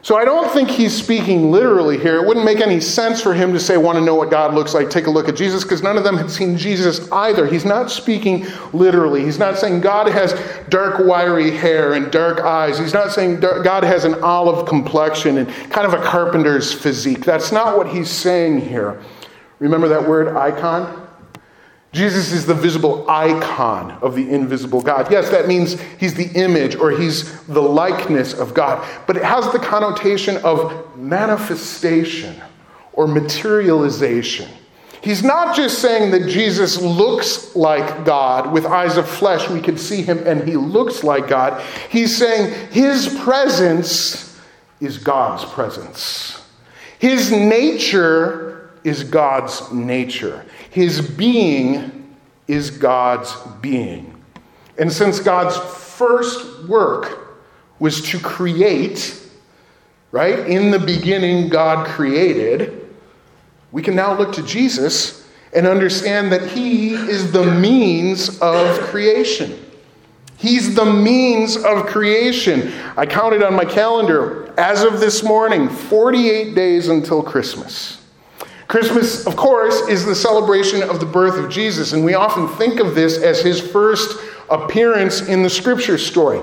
So 0.05 0.19
I 0.19 0.27
don't 0.27 0.53
think 0.53 0.69
he's 0.69 0.95
speaking 0.95 1.51
literally 1.51 1.97
here. 1.97 2.23
It 2.23 2.27
wouldn't 2.27 2.45
make 2.45 2.61
any 2.61 2.79
sense 2.79 3.23
for 3.23 3.33
him 3.33 3.55
to 3.55 3.59
say, 3.59 3.79
Want 3.79 3.97
to 3.97 4.05
know 4.05 4.15
what 4.15 4.31
God 4.31 4.53
looks 4.53 4.75
like? 4.75 4.91
Take 4.91 5.07
a 5.07 5.11
look 5.11 5.31
at 5.31 5.35
Jesus, 5.35 5.63
because 5.63 5.83
none 5.83 5.97
of 5.97 6.05
them 6.05 6.19
had 6.19 6.31
seen 6.31 6.59
Jesus 6.59 7.11
either. 7.11 7.47
He's 7.47 7.65
not 7.65 7.91
speaking 7.91 8.47
literally. 8.75 9.25
He's 9.25 9.39
not 9.39 9.57
saying 9.57 9.81
God 9.81 10.07
has 10.09 10.39
dark, 10.69 10.99
wiry 11.07 11.51
hair 11.51 11.95
and 11.95 12.13
dark 12.13 12.41
eyes. 12.41 12.79
He's 12.79 12.93
not 12.93 13.13
saying 13.13 13.41
God 13.41 13.83
has 13.83 14.05
an 14.05 14.23
olive 14.23 14.69
complexion 14.69 15.39
and 15.39 15.49
kind 15.71 15.87
of 15.87 15.95
a 15.95 16.03
carpenter's 16.05 16.71
physique. 16.71 17.25
That's 17.25 17.51
not 17.51 17.79
what 17.79 17.89
he's 17.89 18.11
saying 18.11 18.61
here. 18.61 19.01
Remember 19.59 19.89
that 19.89 20.07
word 20.07 20.37
icon? 20.37 21.04
Jesus 21.95 22.33
is 22.33 22.45
the 22.45 22.55
visible 22.55 23.09
icon 23.09 23.93
of 24.03 24.17
the 24.17 24.29
invisible 24.29 24.83
God. 24.83 25.13
Yes, 25.13 25.31
that 25.31 25.47
means 25.47 25.81
he's 26.01 26.15
the 26.15 26.29
image 26.35 26.75
or 26.75 26.91
he's 26.91 27.41
the 27.47 27.63
likeness 27.63 28.35
of 28.35 28.53
God, 28.53 28.85
but 29.07 29.17
it 29.17 29.23
has 29.23 29.51
the 29.53 29.61
connotation 29.61 30.39
of 30.39 30.97
manifestation 30.97 32.35
or 32.93 33.07
materialization. 33.07 34.49
He's 35.03 35.23
not 35.23 35.55
just 35.55 35.79
saying 35.79 36.11
that 36.11 36.29
Jesus 36.29 36.81
looks 36.81 37.55
like 37.55 38.05
God 38.05 38.53
with 38.53 38.67
eyes 38.67 38.97
of 38.97 39.09
flesh, 39.09 39.49
we 39.49 39.61
can 39.61 39.79
see 39.79 40.03
him 40.03 40.19
and 40.27 40.49
he 40.49 40.57
looks 40.57 41.05
like 41.05 41.29
God. 41.29 41.63
He's 41.91 42.17
saying 42.17 42.71
his 42.73 43.07
presence 43.21 44.41
is 44.81 44.99
God's 44.99 45.45
presence. 45.45 46.43
His 46.99 47.31
nature 47.31 48.71
is 48.83 49.05
God's 49.05 49.71
nature. 49.73 50.45
His 50.75 51.00
being 51.00 52.16
is 52.49 52.69
God's 52.69 53.33
being. 53.61 54.21
And 54.76 54.93
since 54.93 55.21
God's 55.21 55.57
first 55.57 56.64
work 56.64 57.38
was 57.78 58.02
to 58.11 58.19
create, 58.19 59.23
right? 60.11 60.40
In 60.40 60.73
the 60.73 60.81
beginning, 60.81 61.49
God 61.49 61.87
created. 61.87 62.93
We 63.71 63.83
can 63.83 63.95
now 63.95 64.19
look 64.19 64.35
to 64.35 64.43
Jesus 64.43 65.31
and 65.52 65.69
understand 65.69 66.33
that 66.33 66.50
He 66.50 66.95
is 66.95 67.31
the 67.31 67.47
means 67.54 68.40
of 68.40 68.81
creation. 68.81 69.64
He's 70.38 70.75
the 70.75 70.87
means 70.87 71.57
of 71.57 71.87
creation. 71.87 72.73
I 72.97 73.07
counted 73.07 73.45
on 73.45 73.54
my 73.54 73.64
calendar 73.64 74.52
as 74.59 74.83
of 74.83 74.99
this 74.99 75.23
morning 75.23 75.69
48 75.69 76.57
days 76.57 76.88
until 76.88 77.23
Christmas. 77.23 78.04
Christmas, 78.75 79.25
of 79.25 79.37
course, 79.37 79.87
is 79.87 80.04
the 80.04 80.16
celebration 80.16 80.83
of 80.83 80.99
the 80.99 81.07
birth 81.07 81.37
of 81.37 81.49
Jesus, 81.49 81.93
and 81.93 82.04
we 82.04 82.14
often 82.14 82.49
think 82.59 82.81
of 82.81 82.97
this 82.97 83.23
as 83.23 83.40
his 83.40 83.61
first 83.61 84.19
appearance 84.50 85.28
in 85.28 85.45
the 85.45 85.49
scripture 85.49 85.97
story. 85.97 86.40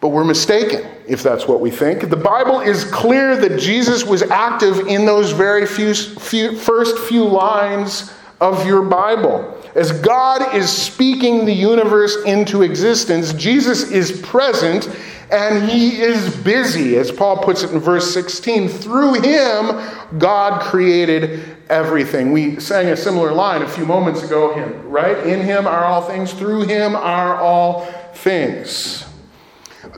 But 0.00 0.10
we're 0.10 0.22
mistaken 0.22 0.88
if 1.08 1.24
that's 1.24 1.48
what 1.48 1.60
we 1.60 1.72
think. 1.72 2.08
The 2.08 2.16
Bible 2.16 2.60
is 2.60 2.84
clear 2.84 3.34
that 3.34 3.58
Jesus 3.58 4.04
was 4.04 4.22
active 4.22 4.86
in 4.86 5.04
those 5.04 5.32
very 5.32 5.66
few, 5.66 5.92
few, 5.92 6.56
first 6.56 6.96
few 7.08 7.24
lines 7.24 8.12
of 8.40 8.64
your 8.64 8.82
Bible. 8.82 9.59
As 9.74 9.92
God 10.00 10.54
is 10.54 10.70
speaking 10.70 11.44
the 11.44 11.52
universe 11.52 12.16
into 12.24 12.62
existence, 12.62 13.32
Jesus 13.34 13.90
is 13.90 14.20
present 14.20 14.88
and 15.30 15.70
he 15.70 16.00
is 16.00 16.36
busy, 16.38 16.96
as 16.96 17.12
Paul 17.12 17.36
puts 17.38 17.62
it 17.62 17.70
in 17.70 17.78
verse 17.78 18.12
16. 18.12 18.68
Through 18.68 19.14
hymn, 19.14 19.80
God 20.18 20.60
created 20.62 21.56
everything. 21.68 22.32
We 22.32 22.58
sang 22.58 22.88
a 22.88 22.96
similar 22.96 23.32
line 23.32 23.62
a 23.62 23.68
few 23.68 23.86
moments 23.86 24.24
ago, 24.24 24.52
him, 24.54 24.90
right? 24.90 25.24
In 25.24 25.40
him 25.40 25.68
are 25.68 25.84
all 25.84 26.02
things, 26.02 26.32
through 26.32 26.62
him 26.62 26.96
are 26.96 27.36
all 27.36 27.84
things. 28.14 29.06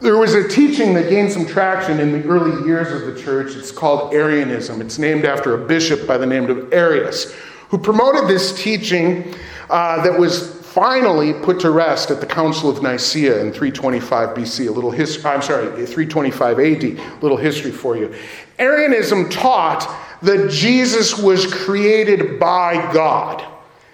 There 0.02 0.18
was 0.18 0.34
a 0.34 0.46
teaching 0.46 0.94
that 0.94 1.08
gained 1.08 1.32
some 1.32 1.46
traction 1.46 1.98
in 1.98 2.12
the 2.12 2.28
early 2.28 2.66
years 2.66 2.92
of 2.92 3.12
the 3.12 3.20
church. 3.20 3.56
It's 3.56 3.72
called 3.72 4.12
Arianism. 4.12 4.80
It's 4.80 4.98
named 4.98 5.24
after 5.24 5.54
a 5.54 5.66
bishop 5.66 6.06
by 6.06 6.18
the 6.18 6.26
name 6.26 6.50
of 6.50 6.72
Arius, 6.72 7.32
who 7.68 7.78
promoted 7.78 8.28
this 8.28 8.52
teaching 8.62 9.34
uh, 9.70 10.02
that 10.02 10.18
was 10.18 10.60
finally 10.72 11.34
put 11.34 11.60
to 11.60 11.70
rest 11.70 12.10
at 12.10 12.20
the 12.20 12.26
Council 12.26 12.70
of 12.70 12.82
Nicaea 12.82 13.40
in 13.40 13.52
325 13.52 14.30
BC. 14.30 14.68
A 14.68 14.70
little 14.70 14.90
history, 14.90 15.30
I'm 15.30 15.42
sorry, 15.42 15.66
325 15.66 16.58
AD. 16.58 16.84
A 16.84 17.18
little 17.20 17.36
history 17.36 17.70
for 17.70 17.96
you. 17.96 18.14
Arianism 18.58 19.28
taught 19.28 19.86
that 20.22 20.50
Jesus 20.50 21.18
was 21.18 21.52
created 21.52 22.38
by 22.38 22.74
God, 22.92 23.44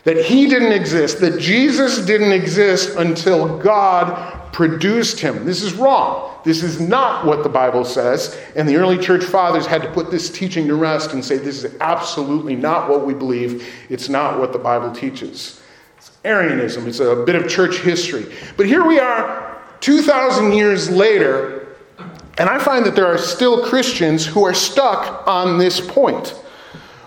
that 0.04 0.24
he 0.24 0.46
didn't 0.46 0.72
exist, 0.72 1.20
that 1.20 1.40
Jesus 1.40 2.04
didn't 2.04 2.32
exist 2.32 2.96
until 2.96 3.58
God 3.58 4.52
produced 4.52 5.18
him. 5.18 5.44
This 5.44 5.62
is 5.62 5.74
wrong. 5.74 6.38
This 6.44 6.62
is 6.62 6.80
not 6.80 7.26
what 7.26 7.42
the 7.42 7.48
Bible 7.48 7.84
says. 7.84 8.38
And 8.54 8.68
the 8.68 8.76
early 8.76 8.98
church 8.98 9.24
fathers 9.24 9.66
had 9.66 9.82
to 9.82 9.92
put 9.92 10.10
this 10.10 10.30
teaching 10.30 10.66
to 10.68 10.76
rest 10.76 11.12
and 11.12 11.24
say, 11.24 11.38
this 11.38 11.64
is 11.64 11.76
absolutely 11.80 12.56
not 12.56 12.88
what 12.88 13.04
we 13.04 13.14
believe. 13.14 13.66
It's 13.88 14.08
not 14.08 14.38
what 14.38 14.52
the 14.52 14.58
Bible 14.58 14.92
teaches. 14.92 15.57
Arianism. 16.24 16.86
It's 16.86 17.00
a 17.00 17.16
bit 17.24 17.36
of 17.36 17.48
church 17.48 17.78
history. 17.78 18.26
But 18.56 18.66
here 18.66 18.84
we 18.84 18.98
are, 18.98 19.62
2,000 19.80 20.52
years 20.52 20.90
later, 20.90 21.66
and 22.38 22.48
I 22.48 22.58
find 22.58 22.84
that 22.86 22.94
there 22.94 23.06
are 23.06 23.18
still 23.18 23.64
Christians 23.64 24.24
who 24.24 24.44
are 24.44 24.54
stuck 24.54 25.26
on 25.26 25.58
this 25.58 25.80
point. 25.80 26.34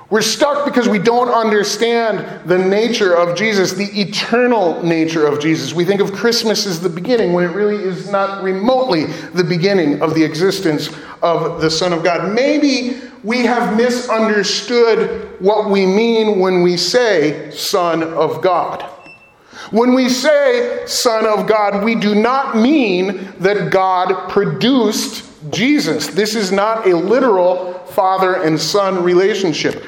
We're 0.09 0.21
stuck 0.21 0.65
because 0.65 0.89
we 0.89 0.99
don't 0.99 1.29
understand 1.29 2.45
the 2.45 2.57
nature 2.57 3.15
of 3.15 3.37
Jesus, 3.37 3.71
the 3.71 3.87
eternal 4.01 4.83
nature 4.83 5.25
of 5.25 5.39
Jesus. 5.39 5.73
We 5.73 5.85
think 5.85 6.01
of 6.01 6.11
Christmas 6.11 6.65
as 6.65 6.81
the 6.81 6.89
beginning 6.89 7.31
when 7.31 7.45
it 7.45 7.53
really 7.53 7.81
is 7.81 8.11
not 8.11 8.43
remotely 8.43 9.05
the 9.05 9.45
beginning 9.45 10.01
of 10.01 10.13
the 10.13 10.21
existence 10.21 10.89
of 11.23 11.61
the 11.61 11.71
Son 11.71 11.93
of 11.93 12.03
God. 12.03 12.35
Maybe 12.35 12.99
we 13.23 13.45
have 13.45 13.77
misunderstood 13.77 15.39
what 15.39 15.69
we 15.69 15.85
mean 15.85 16.39
when 16.39 16.61
we 16.61 16.75
say 16.75 17.49
Son 17.51 18.03
of 18.03 18.41
God. 18.41 18.83
When 19.71 19.93
we 19.93 20.09
say 20.09 20.83
Son 20.85 21.25
of 21.25 21.47
God, 21.47 21.83
we 21.83 21.95
do 21.95 22.13
not 22.13 22.57
mean 22.57 23.33
that 23.39 23.71
God 23.71 24.29
produced 24.29 25.25
Jesus. 25.49 26.07
This 26.07 26.35
is 26.35 26.51
not 26.51 26.85
a 26.87 26.95
literal 26.95 27.73
father 27.85 28.35
and 28.35 28.59
son 28.59 29.03
relationship. 29.03 29.83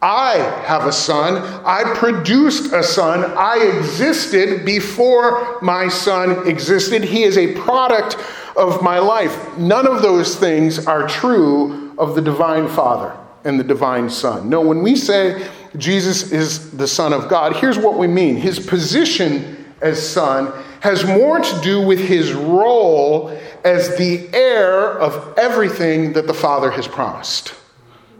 I 0.00 0.36
have 0.64 0.86
a 0.86 0.92
son. 0.92 1.38
I 1.64 1.94
produced 1.96 2.72
a 2.72 2.82
son. 2.82 3.24
I 3.36 3.56
existed 3.78 4.64
before 4.64 5.60
my 5.60 5.88
son 5.88 6.46
existed. 6.46 7.02
He 7.02 7.24
is 7.24 7.36
a 7.36 7.54
product 7.54 8.16
of 8.56 8.82
my 8.82 8.98
life. 8.98 9.58
None 9.58 9.86
of 9.86 10.02
those 10.02 10.36
things 10.36 10.86
are 10.86 11.08
true 11.08 11.94
of 11.98 12.14
the 12.14 12.22
divine 12.22 12.68
Father 12.68 13.16
and 13.44 13.60
the 13.60 13.64
divine 13.64 14.10
Son. 14.10 14.48
No, 14.48 14.60
when 14.60 14.82
we 14.82 14.96
say 14.96 15.48
Jesus 15.78 16.32
is 16.32 16.70
the 16.72 16.88
Son 16.88 17.12
of 17.12 17.28
God, 17.28 17.56
here's 17.56 17.78
what 17.78 17.98
we 17.98 18.06
mean 18.06 18.36
His 18.36 18.58
position 18.58 19.56
as 19.80 20.06
Son 20.06 20.52
has 20.80 21.04
more 21.04 21.40
to 21.40 21.60
do 21.60 21.80
with 21.80 21.98
his 21.98 22.32
role 22.32 23.36
as 23.64 23.96
the 23.96 24.28
heir 24.32 24.98
of 24.98 25.36
everything 25.36 26.12
that 26.12 26.26
the 26.26 26.34
Father 26.34 26.70
has 26.70 26.86
promised. 26.86 27.54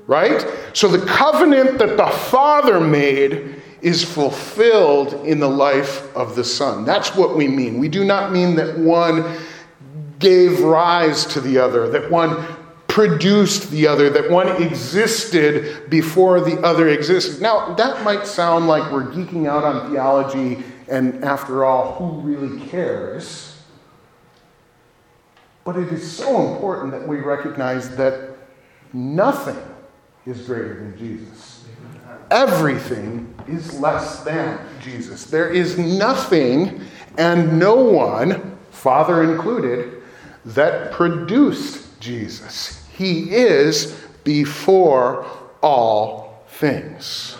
Right? 0.07 0.47
So 0.73 0.89
the 0.89 1.05
covenant 1.07 1.79
that 1.79 1.97
the 1.97 2.07
Father 2.07 2.81
made 2.81 3.63
is 3.83 4.05
fulfilled 4.05 5.15
in 5.27 5.39
the 5.39 5.49
life 5.49 6.15
of 6.17 6.35
the 6.35 6.45
Son. 6.45 6.85
That's 6.85 7.15
what 7.15 7.37
we 7.37 7.49
mean. 7.49 7.79
We 7.79 7.89
do 7.89 8.05
not 8.05 8.33
mean 8.33 8.57
that 8.57 8.79
one 8.79 9.39
gave 10.19 10.61
rise 10.61 11.27
to 11.27 11.41
the 11.41 11.59
other, 11.59 11.89
that 11.91 12.11
one 12.11 12.45
produced 12.97 13.71
the 13.71 13.87
other, 13.87 14.09
that 14.09 14.31
one 14.31 14.49
existed 14.63 15.91
before 15.91 16.41
the 16.41 16.59
other 16.63 16.89
existed. 16.89 17.43
Now, 17.43 17.75
that 17.75 18.03
might 18.05 18.27
sound 18.27 18.69
like 18.69 18.91
we're 18.91 19.13
geeking 19.13 19.47
out 19.47 19.65
on 19.65 19.91
theology, 19.91 20.65
and 20.89 21.23
after 21.23 21.67
all, 21.67 21.93
who 21.97 22.21
really 22.27 22.67
cares? 22.69 23.63
But 25.63 25.77
it 25.77 25.93
is 25.93 26.11
so 26.11 26.51
important 26.51 26.91
that 26.93 27.07
we 27.07 27.19
recognize 27.19 27.95
that 27.97 28.31
nothing 28.95 29.63
is 30.25 30.47
greater 30.47 30.77
than 30.77 30.97
Jesus. 30.97 31.67
Everything 32.31 33.35
is 33.47 33.79
less 33.79 34.21
than 34.21 34.59
Jesus. 34.81 35.27
There 35.27 35.51
is 35.51 35.77
nothing 35.77 36.81
and 37.19 37.59
no 37.59 37.75
one, 37.75 38.57
Father 38.71 39.23
included, 39.23 40.03
that 40.47 40.93
produced 40.93 42.01
Jesus. 42.01 42.86
He 42.97 43.35
is 43.35 43.93
before 44.25 45.27
all 45.63 46.45
things. 46.49 47.37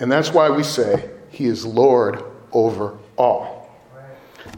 And 0.00 0.10
that's 0.10 0.32
why 0.32 0.50
we 0.50 0.64
say 0.64 1.10
he 1.30 1.46
is 1.46 1.64
Lord 1.64 2.22
over 2.52 2.98
all. 3.16 3.70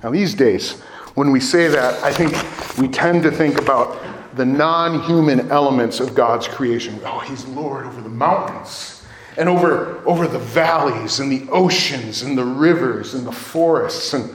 Now, 0.02 0.10
these 0.10 0.34
days, 0.34 0.80
when 1.14 1.30
we 1.30 1.40
say 1.40 1.68
that, 1.68 2.02
I 2.02 2.12
think 2.12 2.32
we 2.78 2.88
tend 2.88 3.22
to 3.24 3.30
think 3.30 3.60
about 3.60 4.02
the 4.36 4.44
non 4.44 5.02
human 5.02 5.50
elements 5.50 6.00
of 6.00 6.14
God's 6.14 6.48
creation. 6.48 6.98
Oh, 7.04 7.20
He's 7.20 7.44
Lord 7.46 7.86
over 7.86 8.00
the 8.00 8.08
mountains 8.08 9.06
and 9.36 9.48
over, 9.48 10.02
over 10.06 10.26
the 10.26 10.38
valleys 10.38 11.20
and 11.20 11.30
the 11.30 11.50
oceans 11.50 12.22
and 12.22 12.36
the 12.36 12.44
rivers 12.44 13.14
and 13.14 13.26
the 13.26 13.32
forests. 13.32 14.14
And 14.14 14.30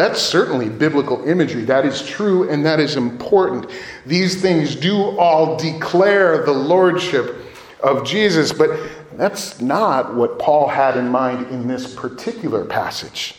that's 0.00 0.22
certainly 0.22 0.70
biblical 0.70 1.28
imagery. 1.28 1.64
That 1.64 1.84
is 1.84 2.00
true 2.00 2.48
and 2.48 2.64
that 2.64 2.80
is 2.80 2.96
important. 2.96 3.70
These 4.06 4.40
things 4.40 4.74
do 4.74 4.96
all 5.18 5.58
declare 5.58 6.42
the 6.46 6.52
lordship 6.52 7.36
of 7.82 8.06
Jesus, 8.06 8.50
but 8.50 8.70
that's 9.12 9.60
not 9.60 10.14
what 10.14 10.38
Paul 10.38 10.68
had 10.68 10.96
in 10.96 11.10
mind 11.10 11.48
in 11.48 11.68
this 11.68 11.94
particular 11.94 12.64
passage. 12.64 13.34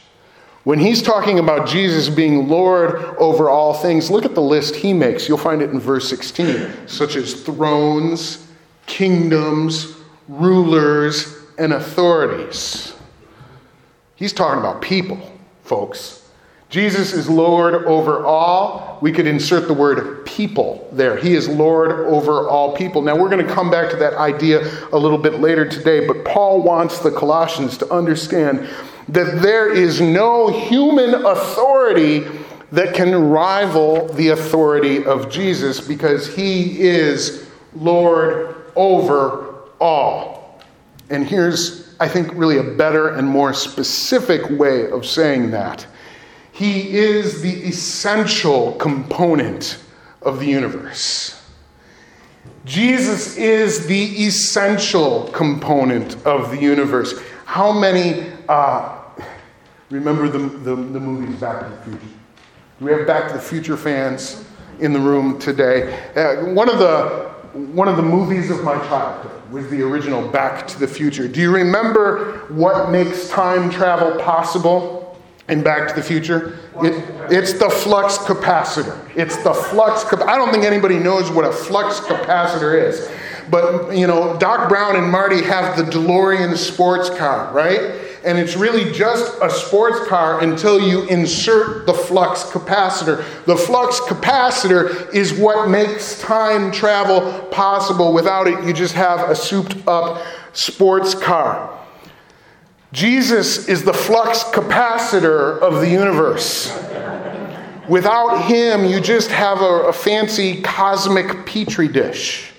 When 0.64 0.78
he's 0.78 1.02
talking 1.02 1.40
about 1.40 1.68
Jesus 1.68 2.10
being 2.10 2.48
Lord 2.48 2.94
over 3.18 3.50
all 3.50 3.74
things, 3.74 4.12
look 4.12 4.24
at 4.24 4.36
the 4.36 4.42
list 4.44 4.76
he 4.76 4.94
makes. 4.94 5.28
You'll 5.28 5.40
find 5.40 5.64
it 5.64 5.72
in 5.72 5.80
verse 5.80 6.08
16, 6.08 6.88
such 6.88 7.16
as 7.16 7.42
thrones, 7.42 8.48
kingdoms, 8.86 9.96
rulers, 10.28 11.36
and 11.58 11.74
authorities. 11.74 12.94
He's 14.16 14.32
talking 14.32 14.60
about 14.60 14.84
people, 14.84 15.20
folks. 15.64 16.21
Jesus 16.72 17.12
is 17.12 17.30
Lord 17.30 17.84
over 17.84 18.26
all. 18.26 18.98
We 19.02 19.12
could 19.12 19.28
insert 19.28 19.68
the 19.68 19.74
word 19.74 20.26
people 20.26 20.88
there. 20.94 21.18
He 21.18 21.36
is 21.36 21.50
Lord 21.50 21.92
over 21.92 22.48
all 22.48 22.74
people. 22.78 23.02
Now, 23.02 23.18
we're 23.18 23.30
going 23.30 23.46
to 23.46 23.54
come 23.54 23.70
back 23.70 23.92
to 23.92 23.98
that 23.98 24.14
idea 24.14 24.66
a 24.94 24.98
little 24.98 25.18
bit 25.18 25.42
later 25.42 25.68
today, 25.68 26.08
but 26.08 26.24
Paul 26.24 26.64
wants 26.64 27.00
the 27.00 27.12
Colossians 27.12 27.78
to 27.80 27.94
understand 27.94 28.70
that 29.10 29.42
there 29.42 29.70
is 29.70 30.00
no 30.00 30.48
human 30.48 31.26
authority 31.26 32.24
that 32.72 32.96
can 32.96 33.14
rival 33.30 34.08
the 34.14 34.30
authority 34.30 35.04
of 35.04 35.30
Jesus 35.30 35.86
because 35.86 36.34
he 36.34 36.80
is 36.80 37.50
Lord 37.76 38.56
over 38.78 39.56
all. 39.82 40.62
And 41.10 41.28
here's, 41.28 41.94
I 42.00 42.08
think, 42.08 42.32
really 42.34 42.60
a 42.60 42.64
better 42.64 43.10
and 43.10 43.28
more 43.28 43.54
specific 43.54 44.50
way 44.58 44.90
of 44.90 45.06
saying 45.06 45.52
that. 45.52 45.86
He 46.62 46.96
is 46.96 47.42
the 47.42 47.64
essential 47.64 48.74
component 48.74 49.80
of 50.22 50.40
the 50.40 50.46
universe. 50.46 51.44
Jesus 52.66 53.36
is 53.36 53.88
the 53.88 54.04
essential 54.28 55.24
component 55.34 56.24
of 56.24 56.52
the 56.52 56.62
universe. 56.62 57.20
How 57.46 57.72
many 57.72 58.32
uh, 58.48 58.96
remember 59.90 60.30
the, 60.30 60.38
the, 60.38 60.76
the 60.76 61.00
movies 61.00 61.40
Back 61.40 61.64
to 61.64 61.70
the 61.72 61.82
Future? 61.82 62.16
We 62.80 62.92
have 62.92 63.08
Back 63.08 63.30
to 63.30 63.34
the 63.34 63.42
Future 63.42 63.76
fans 63.76 64.46
in 64.80 64.94
the 64.94 65.00
room 65.00 65.40
today? 65.40 66.00
Uh, 66.16 66.54
one, 66.54 66.70
of 66.70 66.78
the, 66.78 67.32
one 67.74 67.88
of 67.88 67.98
the 67.98 68.04
movies 68.04 68.52
of 68.52 68.64
my 68.64 68.78
childhood 68.88 69.52
was 69.52 69.68
the 69.72 69.82
original 69.82 70.28
Back 70.28 70.68
to 70.68 70.80
the 70.80 70.88
Future. 70.88 71.28
Do 71.28 71.42
you 71.42 71.52
remember 71.52 72.46
what 72.50 72.92
makes 72.92 73.30
time 73.30 73.72
travel 73.72 74.22
possible? 74.22 75.01
In 75.52 75.62
Back 75.62 75.88
to 75.90 75.94
the 75.94 76.02
Future? 76.02 76.58
It, 76.78 77.04
it's 77.30 77.54
the 77.54 77.70
flux 77.70 78.18
capacitor. 78.18 78.98
It's 79.16 79.38
the 79.44 79.54
flux. 79.54 80.04
Cap- 80.04 80.22
I 80.22 80.38
don't 80.38 80.52
think 80.52 80.64
anybody 80.64 80.98
knows 80.98 81.30
what 81.30 81.46
a 81.46 81.52
flux 81.52 82.00
capacitor 82.00 82.82
is. 82.82 83.12
But, 83.50 83.92
you 83.96 84.08
know, 84.08 84.38
Doc 84.38 84.70
Brown 84.70 84.96
and 84.96 85.12
Marty 85.12 85.44
have 85.44 85.76
the 85.76 85.84
DeLorean 85.84 86.56
sports 86.56 87.10
car, 87.10 87.52
right? 87.54 88.00
And 88.24 88.38
it's 88.38 88.56
really 88.56 88.94
just 88.94 89.34
a 89.42 89.50
sports 89.50 90.08
car 90.08 90.42
until 90.42 90.80
you 90.80 91.08
insert 91.08 91.86
the 91.86 91.94
flux 91.94 92.44
capacitor. 92.44 93.18
The 93.46 93.58
flux 93.58 94.00
capacitor 94.00 95.14
is 95.14 95.34
what 95.34 95.70
makes 95.70 96.22
time 96.22 96.72
travel 96.72 97.42
possible. 97.50 98.14
Without 98.14 98.48
it, 98.48 98.64
you 98.64 98.74
just 98.74 98.94
have 98.94 99.30
a 99.30 99.36
souped 99.36 99.76
up 99.88 100.24
sports 100.54 101.14
car. 101.14 101.81
Jesus 102.92 103.70
is 103.70 103.84
the 103.84 103.94
flux 103.94 104.44
capacitor 104.44 105.60
of 105.60 105.76
the 105.76 105.90
universe. 105.90 106.68
Without 107.88 108.46
him, 108.46 108.86
you 108.86 109.00
just 109.00 109.32
have 109.32 109.62
a, 109.62 109.88
a 109.88 109.94
fancy 109.94 110.62
cosmic 110.62 111.46
petri 111.46 111.88
dish. 111.88 112.52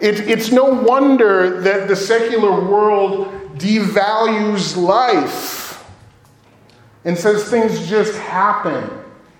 It, 0.00 0.20
it's 0.28 0.52
no 0.52 0.64
wonder 0.64 1.60
that 1.60 1.88
the 1.88 1.96
secular 1.96 2.64
world 2.64 3.58
devalues 3.58 4.76
life 4.76 5.84
and 7.04 7.18
says 7.18 7.50
things 7.50 7.88
just 7.88 8.16
happen 8.18 8.97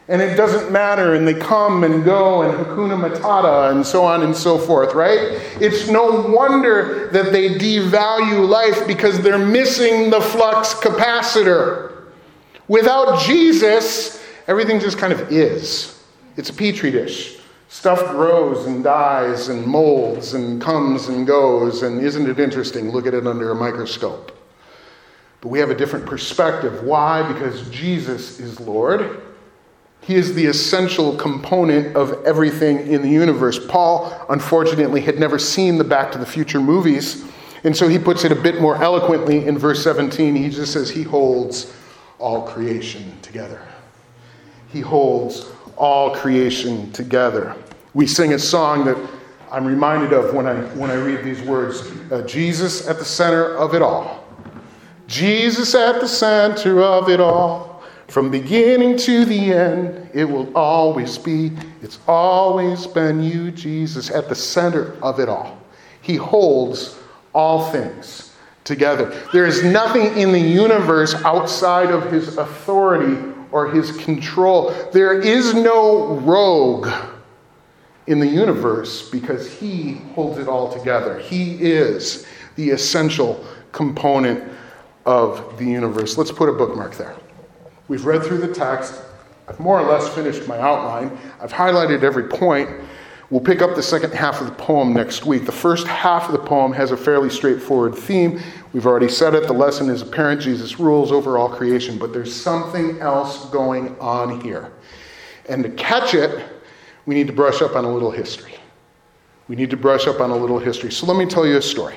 and 0.08 0.22
it 0.22 0.36
doesn't 0.36 0.72
matter, 0.72 1.14
and 1.14 1.28
they 1.28 1.34
come 1.34 1.84
and 1.84 2.02
go, 2.02 2.40
and 2.40 2.52
Hakuna 2.54 2.98
Matata, 2.98 3.70
and 3.70 3.86
so 3.86 4.04
on 4.04 4.22
and 4.22 4.34
so 4.34 4.56
forth, 4.56 4.94
right? 4.94 5.38
It's 5.60 5.88
no 5.88 6.22
wonder 6.22 7.08
that 7.12 7.30
they 7.30 7.50
devalue 7.50 8.48
life 8.48 8.86
because 8.86 9.20
they're 9.20 9.38
missing 9.38 10.08
the 10.08 10.20
flux 10.20 10.72
capacitor. 10.72 12.06
Without 12.68 13.20
Jesus, 13.20 14.24
everything 14.46 14.80
just 14.80 14.96
kind 14.96 15.12
of 15.12 15.30
is. 15.30 16.02
It's 16.38 16.48
a 16.48 16.54
petri 16.54 16.90
dish. 16.90 17.38
Stuff 17.68 18.00
grows 18.08 18.66
and 18.66 18.82
dies 18.82 19.48
and 19.48 19.66
molds 19.66 20.32
and 20.32 20.60
comes 20.60 21.08
and 21.08 21.26
goes, 21.26 21.82
and 21.82 22.00
isn't 22.00 22.26
it 22.26 22.40
interesting? 22.40 22.92
Look 22.92 23.06
at 23.06 23.12
it 23.12 23.26
under 23.26 23.50
a 23.50 23.54
microscope. 23.54 24.32
But 25.42 25.48
we 25.48 25.58
have 25.58 25.68
a 25.68 25.74
different 25.74 26.06
perspective. 26.06 26.82
Why? 26.82 27.30
Because 27.30 27.68
Jesus 27.68 28.40
is 28.40 28.58
Lord. 28.58 29.22
He 30.08 30.14
is 30.14 30.34
the 30.34 30.46
essential 30.46 31.14
component 31.16 31.94
of 31.94 32.24
everything 32.24 32.78
in 32.90 33.02
the 33.02 33.10
universe. 33.10 33.60
Paul, 33.62 34.10
unfortunately, 34.30 35.02
had 35.02 35.18
never 35.18 35.38
seen 35.38 35.76
the 35.76 35.84
Back 35.84 36.10
to 36.12 36.18
the 36.18 36.24
Future 36.24 36.60
movies, 36.60 37.26
and 37.62 37.76
so 37.76 37.88
he 37.88 37.98
puts 37.98 38.24
it 38.24 38.32
a 38.32 38.34
bit 38.34 38.58
more 38.58 38.82
eloquently 38.82 39.44
in 39.44 39.58
verse 39.58 39.84
17. 39.84 40.34
He 40.34 40.48
just 40.48 40.72
says, 40.72 40.88
He 40.88 41.02
holds 41.02 41.76
all 42.18 42.40
creation 42.40 43.20
together. 43.20 43.60
He 44.72 44.80
holds 44.80 45.52
all 45.76 46.14
creation 46.14 46.90
together. 46.92 47.54
We 47.92 48.06
sing 48.06 48.32
a 48.32 48.38
song 48.38 48.86
that 48.86 48.96
I'm 49.52 49.66
reminded 49.66 50.14
of 50.14 50.32
when 50.32 50.46
I, 50.46 50.54
when 50.74 50.90
I 50.90 50.94
read 50.94 51.22
these 51.22 51.42
words 51.42 51.82
uh, 52.10 52.22
Jesus 52.22 52.88
at 52.88 52.98
the 52.98 53.04
center 53.04 53.54
of 53.58 53.74
it 53.74 53.82
all. 53.82 54.24
Jesus 55.06 55.74
at 55.74 56.00
the 56.00 56.08
center 56.08 56.80
of 56.80 57.10
it 57.10 57.20
all. 57.20 57.67
From 58.08 58.30
beginning 58.30 58.96
to 58.98 59.26
the 59.26 59.52
end, 59.52 60.10
it 60.14 60.24
will 60.24 60.50
always 60.56 61.18
be, 61.18 61.52
it's 61.82 61.98
always 62.08 62.86
been 62.86 63.22
you, 63.22 63.50
Jesus, 63.50 64.10
at 64.10 64.30
the 64.30 64.34
center 64.34 64.96
of 65.02 65.20
it 65.20 65.28
all. 65.28 65.58
He 66.00 66.16
holds 66.16 66.98
all 67.34 67.70
things 67.70 68.34
together. 68.64 69.10
There 69.32 69.44
is 69.44 69.62
nothing 69.62 70.16
in 70.16 70.32
the 70.32 70.40
universe 70.40 71.14
outside 71.16 71.90
of 71.90 72.10
his 72.10 72.38
authority 72.38 73.22
or 73.52 73.70
his 73.70 73.92
control. 73.98 74.72
There 74.92 75.20
is 75.20 75.52
no 75.52 76.14
rogue 76.16 76.88
in 78.06 78.20
the 78.20 78.26
universe 78.26 79.10
because 79.10 79.52
he 79.52 79.94
holds 80.14 80.38
it 80.38 80.48
all 80.48 80.72
together. 80.72 81.18
He 81.18 81.56
is 81.56 82.26
the 82.56 82.70
essential 82.70 83.44
component 83.72 84.50
of 85.04 85.58
the 85.58 85.66
universe. 85.66 86.16
Let's 86.16 86.32
put 86.32 86.48
a 86.48 86.52
bookmark 86.52 86.96
there. 86.96 87.14
We've 87.88 88.04
read 88.04 88.22
through 88.22 88.38
the 88.38 88.54
text. 88.54 89.00
I've 89.48 89.58
more 89.58 89.80
or 89.80 89.90
less 89.90 90.08
finished 90.14 90.46
my 90.46 90.58
outline. 90.58 91.18
I've 91.40 91.52
highlighted 91.52 92.02
every 92.02 92.28
point. 92.28 92.68
We'll 93.30 93.40
pick 93.40 93.60
up 93.60 93.74
the 93.74 93.82
second 93.82 94.12
half 94.12 94.40
of 94.40 94.46
the 94.46 94.54
poem 94.54 94.94
next 94.94 95.26
week. 95.26 95.44
The 95.44 95.52
first 95.52 95.86
half 95.86 96.26
of 96.26 96.32
the 96.32 96.38
poem 96.38 96.72
has 96.72 96.92
a 96.92 96.96
fairly 96.96 97.28
straightforward 97.28 97.94
theme. 97.94 98.40
We've 98.72 98.86
already 98.86 99.08
said 99.08 99.34
it. 99.34 99.46
The 99.46 99.52
lesson 99.52 99.90
is 99.90 100.00
apparent 100.02 100.40
Jesus 100.40 100.78
rules 100.78 101.12
over 101.12 101.36
all 101.36 101.48
creation, 101.48 101.98
but 101.98 102.12
there's 102.12 102.34
something 102.34 103.00
else 103.00 103.48
going 103.50 103.98
on 103.98 104.40
here. 104.40 104.72
And 105.48 105.62
to 105.62 105.70
catch 105.70 106.14
it, 106.14 106.46
we 107.06 107.14
need 107.14 107.26
to 107.26 107.32
brush 107.32 107.62
up 107.62 107.74
on 107.74 107.84
a 107.84 107.92
little 107.92 108.10
history. 108.10 108.54
We 109.48 109.56
need 109.56 109.70
to 109.70 109.76
brush 109.78 110.06
up 110.06 110.20
on 110.20 110.30
a 110.30 110.36
little 110.36 110.58
history. 110.58 110.92
So 110.92 111.06
let 111.06 111.16
me 111.16 111.24
tell 111.24 111.46
you 111.46 111.56
a 111.56 111.62
story. 111.62 111.96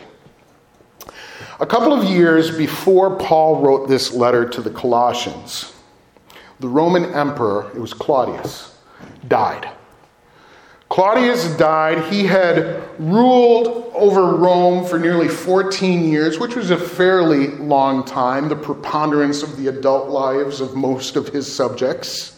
A 1.59 1.65
couple 1.65 1.93
of 1.93 2.05
years 2.05 2.55
before 2.57 3.17
Paul 3.17 3.61
wrote 3.61 3.87
this 3.87 4.13
letter 4.13 4.47
to 4.49 4.61
the 4.61 4.69
Colossians, 4.69 5.73
the 6.61 6.67
Roman 6.67 7.05
emperor, 7.13 7.71
it 7.75 7.79
was 7.79 7.93
Claudius, 7.93 8.77
died. 9.27 9.69
Claudius 10.89 11.57
died. 11.57 12.11
He 12.13 12.25
had 12.25 12.83
ruled 12.99 13.91
over 13.95 14.35
Rome 14.35 14.85
for 14.85 14.99
nearly 14.99 15.27
14 15.27 16.03
years, 16.03 16.37
which 16.37 16.55
was 16.55 16.69
a 16.69 16.77
fairly 16.77 17.47
long 17.47 18.03
time, 18.03 18.49
the 18.49 18.55
preponderance 18.55 19.41
of 19.41 19.57
the 19.57 19.67
adult 19.67 20.09
lives 20.09 20.61
of 20.61 20.75
most 20.75 21.15
of 21.15 21.29
his 21.29 21.51
subjects. 21.51 22.37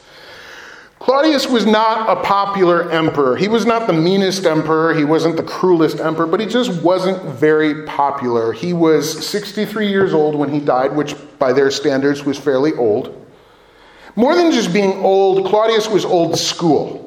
Claudius 0.99 1.47
was 1.47 1.65
not 1.65 2.09
a 2.09 2.21
popular 2.21 2.89
emperor. 2.91 3.35
He 3.35 3.49
was 3.49 3.65
not 3.65 3.87
the 3.87 3.93
meanest 3.93 4.45
emperor. 4.45 4.93
He 4.93 5.03
wasn't 5.03 5.35
the 5.35 5.43
cruelest 5.43 5.99
emperor, 5.99 6.27
but 6.27 6.39
he 6.39 6.45
just 6.45 6.81
wasn't 6.81 7.21
very 7.23 7.83
popular. 7.85 8.53
He 8.53 8.71
was 8.71 9.27
63 9.27 9.89
years 9.89 10.13
old 10.13 10.35
when 10.35 10.49
he 10.49 10.61
died, 10.61 10.95
which 10.95 11.15
by 11.39 11.51
their 11.51 11.71
standards 11.71 12.23
was 12.23 12.37
fairly 12.37 12.71
old. 12.73 13.22
More 14.15 14.35
than 14.35 14.51
just 14.51 14.71
being 14.71 14.93
old, 15.03 15.47
Claudius 15.47 15.87
was 15.87 16.05
old 16.05 16.37
school. 16.37 17.03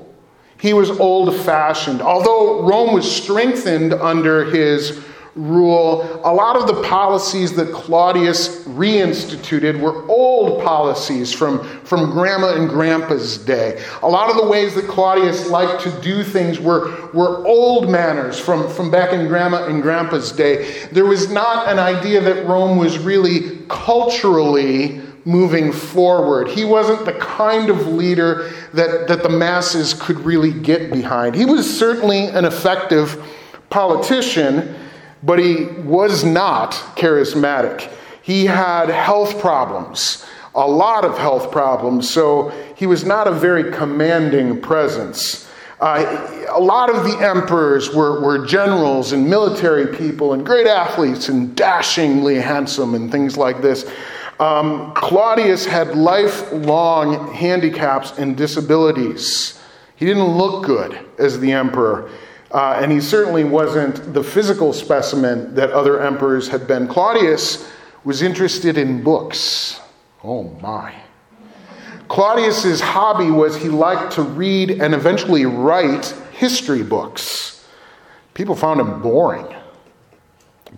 He 0.58 0.72
was 0.72 0.90
old 0.90 1.34
fashioned. 1.36 2.00
Although 2.00 2.62
Rome 2.62 2.94
was 2.94 3.10
strengthened 3.10 3.92
under 3.92 4.44
his 4.44 5.02
rule, 5.36 6.02
a 6.24 6.32
lot 6.32 6.56
of 6.56 6.66
the 6.66 6.82
policies 6.82 7.54
that 7.56 7.70
Claudius 7.70 8.64
reinstituted 8.64 9.78
were 9.78 10.08
old 10.08 10.64
policies 10.64 11.32
from, 11.32 11.62
from 11.84 12.10
grandma 12.10 12.54
and 12.54 12.70
grandpa's 12.70 13.36
day. 13.36 13.84
A 14.02 14.08
lot 14.08 14.30
of 14.30 14.36
the 14.36 14.48
ways 14.48 14.74
that 14.74 14.88
Claudius 14.88 15.48
liked 15.48 15.82
to 15.82 15.90
do 16.00 16.24
things 16.24 16.58
were, 16.58 17.10
were 17.12 17.46
old 17.46 17.90
manners 17.90 18.40
from, 18.40 18.68
from 18.70 18.90
back 18.90 19.12
in 19.12 19.28
grandma 19.28 19.66
and 19.66 19.82
grandpa's 19.82 20.32
day. 20.32 20.88
There 20.90 21.04
was 21.04 21.30
not 21.30 21.68
an 21.68 21.78
idea 21.78 22.20
that 22.22 22.46
Rome 22.46 22.78
was 22.78 22.98
really 22.98 23.58
culturally 23.68 25.02
moving 25.26 25.72
forward. 25.72 26.48
He 26.48 26.64
wasn't 26.64 27.04
the 27.04 27.12
kind 27.14 27.68
of 27.68 27.88
leader 27.88 28.50
that, 28.72 29.08
that 29.08 29.24
the 29.24 29.28
masses 29.28 29.92
could 29.92 30.20
really 30.20 30.52
get 30.52 30.92
behind. 30.92 31.34
He 31.34 31.44
was 31.44 31.78
certainly 31.78 32.26
an 32.26 32.44
effective 32.44 33.22
politician, 33.68 34.76
but 35.24 35.40
he 35.40 35.64
was 35.64 36.24
not 36.24 36.72
charismatic. 36.94 37.90
He 38.22 38.46
had 38.46 38.88
health 38.88 39.40
problems, 39.40 40.24
a 40.54 40.66
lot 40.66 41.04
of 41.04 41.18
health 41.18 41.50
problems, 41.50 42.08
so 42.08 42.50
he 42.76 42.86
was 42.86 43.04
not 43.04 43.26
a 43.26 43.32
very 43.32 43.72
commanding 43.72 44.60
presence. 44.60 45.50
Uh, 45.80 46.46
a 46.50 46.60
lot 46.60 46.88
of 46.88 47.04
the 47.04 47.18
emperors 47.18 47.92
were, 47.92 48.20
were 48.20 48.46
generals 48.46 49.12
and 49.12 49.28
military 49.28 49.94
people 49.94 50.32
and 50.32 50.46
great 50.46 50.66
athletes 50.66 51.28
and 51.28 51.54
dashingly 51.56 52.36
handsome 52.36 52.94
and 52.94 53.10
things 53.10 53.36
like 53.36 53.60
this. 53.60 53.90
Um, 54.38 54.92
Claudius 54.94 55.64
had 55.64 55.96
lifelong 55.96 57.32
handicaps 57.32 58.18
and 58.18 58.36
disabilities. 58.36 59.58
He 59.96 60.04
didn't 60.04 60.36
look 60.36 60.66
good 60.66 60.98
as 61.18 61.40
the 61.40 61.52
emperor, 61.52 62.10
uh, 62.50 62.78
and 62.80 62.92
he 62.92 63.00
certainly 63.00 63.44
wasn't 63.44 64.12
the 64.12 64.22
physical 64.22 64.74
specimen 64.74 65.54
that 65.54 65.70
other 65.70 66.02
emperors 66.02 66.48
had 66.48 66.66
been. 66.66 66.86
Claudius 66.86 67.66
was 68.04 68.20
interested 68.20 68.76
in 68.76 69.02
books. 69.02 69.80
Oh 70.22 70.44
my. 70.60 70.94
Claudius's 72.08 72.80
hobby 72.80 73.30
was 73.30 73.56
he 73.56 73.68
liked 73.68 74.12
to 74.12 74.22
read 74.22 74.70
and 74.70 74.94
eventually 74.94 75.46
write 75.46 76.14
history 76.32 76.82
books. 76.82 77.66
People 78.34 78.54
found 78.54 78.80
him 78.80 79.00
boring. 79.00 79.46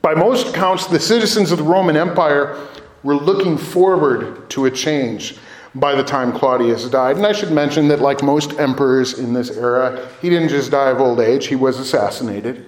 By 0.01 0.15
most 0.15 0.49
accounts, 0.49 0.87
the 0.87 1.01
citizens 1.01 1.51
of 1.51 1.59
the 1.59 1.65
Roman 1.65 1.97
Empire 1.97 2.57
were 3.03 3.15
looking 3.15 3.57
forward 3.57 4.49
to 4.51 4.67
a 4.67 4.71
change 4.71 5.37
by 5.75 5.95
the 5.95 6.03
time 6.03 6.33
Claudius 6.33 6.89
died. 6.89 7.17
And 7.17 7.27
I 7.27 7.33
should 7.33 7.53
mention 7.53 7.89
that, 7.89 8.01
like 8.01 8.23
most 8.23 8.59
emperors 8.59 9.19
in 9.19 9.33
this 9.33 9.51
era, 9.51 10.09
he 10.21 10.29
didn't 10.31 10.49
just 10.49 10.71
die 10.71 10.91
of 10.91 11.01
old 11.01 11.21
age, 11.21 11.47
he 11.47 11.57
was 11.57 11.79
assassinated. 11.79 12.67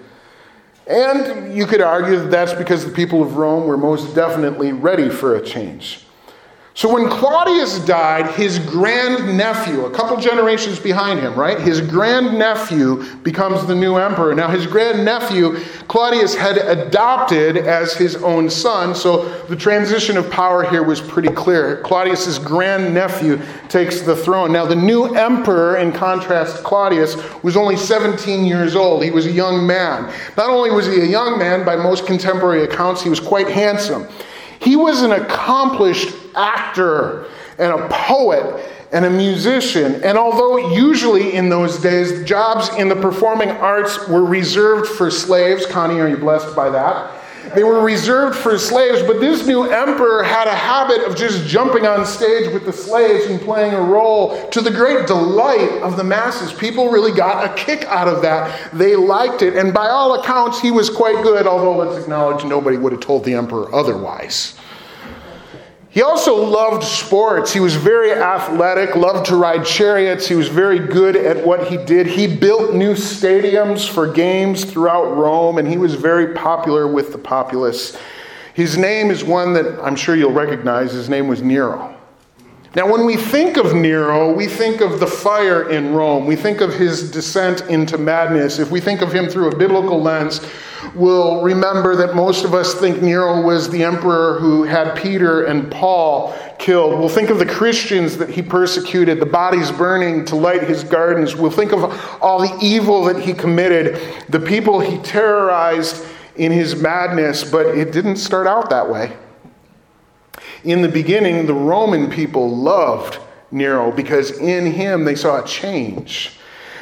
And 0.86 1.54
you 1.56 1.66
could 1.66 1.80
argue 1.80 2.18
that 2.18 2.30
that's 2.30 2.52
because 2.52 2.84
the 2.84 2.90
people 2.90 3.22
of 3.22 3.36
Rome 3.36 3.66
were 3.66 3.76
most 3.76 4.14
definitely 4.14 4.72
ready 4.72 5.08
for 5.08 5.36
a 5.36 5.42
change. 5.42 6.04
So 6.80 6.90
when 6.90 7.10
Claudius 7.10 7.78
died, 7.80 8.34
his 8.36 8.58
grandnephew, 8.58 9.84
a 9.84 9.90
couple 9.90 10.16
generations 10.16 10.78
behind 10.78 11.20
him, 11.20 11.34
right? 11.34 11.60
His 11.60 11.82
grandnephew 11.82 13.04
becomes 13.16 13.66
the 13.66 13.74
new 13.74 13.96
emperor. 13.96 14.34
Now, 14.34 14.48
his 14.48 14.66
grandnephew, 14.66 15.58
Claudius 15.88 16.34
had 16.34 16.56
adopted 16.56 17.58
as 17.58 17.92
his 17.92 18.16
own 18.16 18.48
son, 18.48 18.94
so 18.94 19.28
the 19.48 19.56
transition 19.56 20.16
of 20.16 20.30
power 20.30 20.62
here 20.70 20.82
was 20.82 21.02
pretty 21.02 21.28
clear. 21.28 21.82
Claudius's 21.82 22.38
grandnephew 22.38 23.38
takes 23.68 24.00
the 24.00 24.16
throne. 24.16 24.50
Now, 24.50 24.64
the 24.64 24.74
new 24.74 25.14
emperor, 25.14 25.76
in 25.76 25.92
contrast 25.92 26.64
Claudius, 26.64 27.14
was 27.42 27.58
only 27.58 27.76
17 27.76 28.46
years 28.46 28.74
old. 28.74 29.04
He 29.04 29.10
was 29.10 29.26
a 29.26 29.32
young 29.32 29.66
man. 29.66 30.10
Not 30.38 30.48
only 30.48 30.70
was 30.70 30.86
he 30.86 31.02
a 31.02 31.04
young 31.04 31.38
man, 31.38 31.62
by 31.62 31.76
most 31.76 32.06
contemporary 32.06 32.64
accounts, 32.64 33.02
he 33.02 33.10
was 33.10 33.20
quite 33.20 33.48
handsome. 33.48 34.08
He 34.62 34.76
was 34.76 35.02
an 35.02 35.12
accomplished 35.12 36.19
actor 36.34 37.26
and 37.58 37.72
a 37.72 37.88
poet 37.88 38.68
and 38.92 39.04
a 39.04 39.10
musician. 39.10 40.02
And 40.02 40.18
although 40.18 40.72
usually 40.74 41.34
in 41.34 41.48
those 41.48 41.78
days 41.80 42.24
jobs 42.24 42.68
in 42.76 42.88
the 42.88 42.96
performing 42.96 43.50
arts 43.50 44.08
were 44.08 44.24
reserved 44.24 44.88
for 44.88 45.10
slaves, 45.10 45.66
Connie, 45.66 46.00
are 46.00 46.08
you 46.08 46.16
blessed 46.16 46.56
by 46.56 46.70
that? 46.70 47.20
They 47.54 47.64
were 47.64 47.82
reserved 47.82 48.38
for 48.38 48.58
slaves, 48.58 49.02
but 49.02 49.18
this 49.18 49.46
new 49.46 49.64
emperor 49.64 50.22
had 50.22 50.46
a 50.46 50.54
habit 50.54 51.04
of 51.04 51.16
just 51.16 51.46
jumping 51.48 51.84
on 51.84 52.06
stage 52.06 52.52
with 52.52 52.64
the 52.64 52.72
slaves 52.72 53.26
and 53.26 53.40
playing 53.40 53.74
a 53.74 53.80
role 53.80 54.48
to 54.50 54.60
the 54.60 54.70
great 54.70 55.08
delight 55.08 55.82
of 55.82 55.96
the 55.96 56.04
masses. 56.04 56.52
People 56.52 56.90
really 56.90 57.12
got 57.12 57.44
a 57.44 57.54
kick 57.54 57.84
out 57.86 58.06
of 58.06 58.22
that. 58.22 58.72
They 58.72 58.94
liked 58.94 59.42
it, 59.42 59.56
and 59.56 59.74
by 59.74 59.88
all 59.88 60.20
accounts, 60.20 60.60
he 60.60 60.70
was 60.70 60.90
quite 60.90 61.24
good, 61.24 61.46
although 61.46 61.76
let's 61.76 62.00
acknowledge 62.04 62.44
nobody 62.44 62.76
would 62.76 62.92
have 62.92 63.00
told 63.00 63.24
the 63.24 63.34
emperor 63.34 63.74
otherwise. 63.74 64.54
He 65.92 66.02
also 66.02 66.36
loved 66.36 66.84
sports. 66.84 67.52
He 67.52 67.58
was 67.58 67.74
very 67.74 68.12
athletic, 68.12 68.94
loved 68.94 69.26
to 69.26 69.36
ride 69.36 69.66
chariots. 69.66 70.28
He 70.28 70.36
was 70.36 70.46
very 70.46 70.78
good 70.78 71.16
at 71.16 71.44
what 71.44 71.66
he 71.66 71.76
did. 71.78 72.06
He 72.06 72.28
built 72.28 72.74
new 72.74 72.94
stadiums 72.94 73.88
for 73.88 74.06
games 74.06 74.64
throughout 74.64 75.16
Rome, 75.16 75.58
and 75.58 75.66
he 75.66 75.76
was 75.76 75.96
very 75.96 76.32
popular 76.32 76.86
with 76.86 77.10
the 77.10 77.18
populace. 77.18 77.98
His 78.54 78.78
name 78.78 79.10
is 79.10 79.24
one 79.24 79.52
that 79.54 79.80
I'm 79.82 79.96
sure 79.96 80.14
you'll 80.14 80.32
recognize. 80.32 80.92
His 80.92 81.08
name 81.08 81.26
was 81.26 81.42
Nero. 81.42 81.99
Now, 82.76 82.88
when 82.88 83.04
we 83.04 83.16
think 83.16 83.56
of 83.56 83.74
Nero, 83.74 84.32
we 84.32 84.46
think 84.46 84.80
of 84.80 85.00
the 85.00 85.06
fire 85.06 85.70
in 85.70 85.92
Rome. 85.92 86.24
We 86.24 86.36
think 86.36 86.60
of 86.60 86.72
his 86.72 87.10
descent 87.10 87.62
into 87.62 87.98
madness. 87.98 88.60
If 88.60 88.70
we 88.70 88.80
think 88.80 89.02
of 89.02 89.12
him 89.12 89.28
through 89.28 89.50
a 89.50 89.56
biblical 89.56 90.00
lens, 90.00 90.40
we'll 90.94 91.42
remember 91.42 91.96
that 91.96 92.14
most 92.14 92.44
of 92.44 92.54
us 92.54 92.74
think 92.74 93.02
Nero 93.02 93.42
was 93.42 93.68
the 93.70 93.82
emperor 93.82 94.38
who 94.38 94.62
had 94.62 94.94
Peter 94.94 95.46
and 95.46 95.68
Paul 95.68 96.32
killed. 96.60 96.96
We'll 96.96 97.08
think 97.08 97.30
of 97.30 97.40
the 97.40 97.46
Christians 97.46 98.16
that 98.18 98.28
he 98.30 98.40
persecuted, 98.40 99.18
the 99.18 99.26
bodies 99.26 99.72
burning 99.72 100.24
to 100.26 100.36
light 100.36 100.62
his 100.62 100.84
gardens. 100.84 101.34
We'll 101.34 101.50
think 101.50 101.72
of 101.72 101.82
all 102.22 102.38
the 102.38 102.56
evil 102.64 103.02
that 103.06 103.20
he 103.20 103.32
committed, 103.32 104.00
the 104.28 104.38
people 104.38 104.78
he 104.78 104.98
terrorized 104.98 106.06
in 106.36 106.52
his 106.52 106.76
madness, 106.76 107.42
but 107.42 107.66
it 107.66 107.90
didn't 107.90 108.16
start 108.16 108.46
out 108.46 108.70
that 108.70 108.88
way. 108.88 109.16
In 110.64 110.82
the 110.82 110.88
beginning, 110.88 111.46
the 111.46 111.54
Roman 111.54 112.10
people 112.10 112.54
loved 112.54 113.18
Nero 113.50 113.90
because 113.90 114.38
in 114.38 114.66
him 114.66 115.04
they 115.04 115.14
saw 115.14 115.42
a 115.42 115.46
change. 115.46 116.38